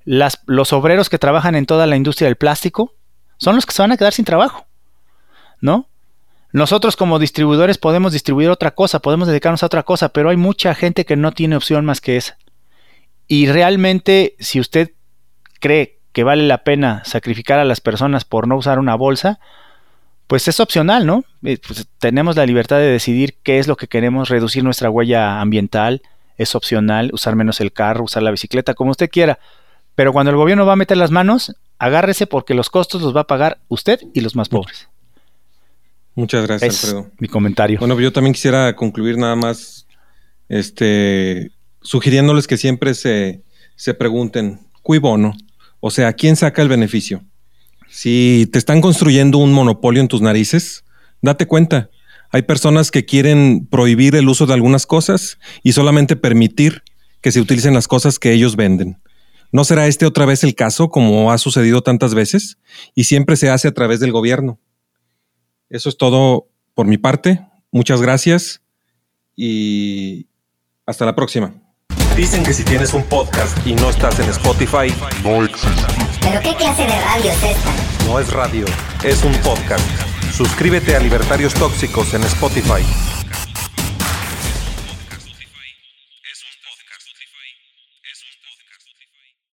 [0.05, 2.95] las- los obreros que trabajan en toda la industria del plástico,
[3.37, 4.67] son los que se van a quedar sin trabajo.
[5.61, 5.89] ¿No?
[6.53, 10.75] Nosotros como distribuidores podemos distribuir otra cosa, podemos dedicarnos a otra cosa, pero hay mucha
[10.75, 12.39] gente que no tiene opción más que esa.
[13.27, 14.93] Y realmente, si usted
[15.61, 19.39] cree que vale la pena sacrificar a las personas por no usar una bolsa,
[20.27, 21.25] pues es opcional, ¿no?
[21.45, 25.41] Eh, pues tenemos la libertad de decidir qué es lo que queremos, reducir nuestra huella
[25.41, 26.03] ambiental,
[26.37, 29.39] es opcional, usar menos el carro, usar la bicicleta, como usted quiera.
[29.95, 33.21] Pero cuando el gobierno va a meter las manos, agárrese porque los costos los va
[33.21, 34.89] a pagar usted y los más pobres.
[36.17, 37.13] Muchas gracias, Es Alfredo.
[37.21, 37.79] mi comentario.
[37.79, 39.87] Bueno, yo también quisiera concluir nada más,
[40.49, 43.41] este, sugiriéndoles que siempre se,
[43.77, 45.37] se pregunten, ¿cui bono?
[45.81, 47.25] O sea, ¿quién saca el beneficio?
[47.89, 50.85] Si te están construyendo un monopolio en tus narices,
[51.23, 51.91] date cuenta.
[52.31, 56.83] Hay personas que quieren prohibir el uso de algunas cosas y solamente permitir
[57.21, 59.01] que se utilicen las cosas que ellos venden.
[59.51, 62.59] ¿No será este otra vez el caso, como ha sucedido tantas veces?
[62.95, 64.61] Y siempre se hace a través del gobierno.
[65.71, 67.41] Eso es todo por mi parte.
[67.71, 68.63] Muchas gracias
[69.35, 70.29] y
[70.85, 71.55] hasta la próxima.
[72.19, 74.93] Dicen que si tienes un podcast y no estás en Spotify,
[75.23, 75.87] no existe.
[76.21, 77.71] ¿Pero qué clase de radio es esta?
[78.09, 78.65] No es radio,
[79.05, 79.85] es un podcast.
[80.33, 82.83] Suscríbete a Libertarios Tóxicos en Spotify.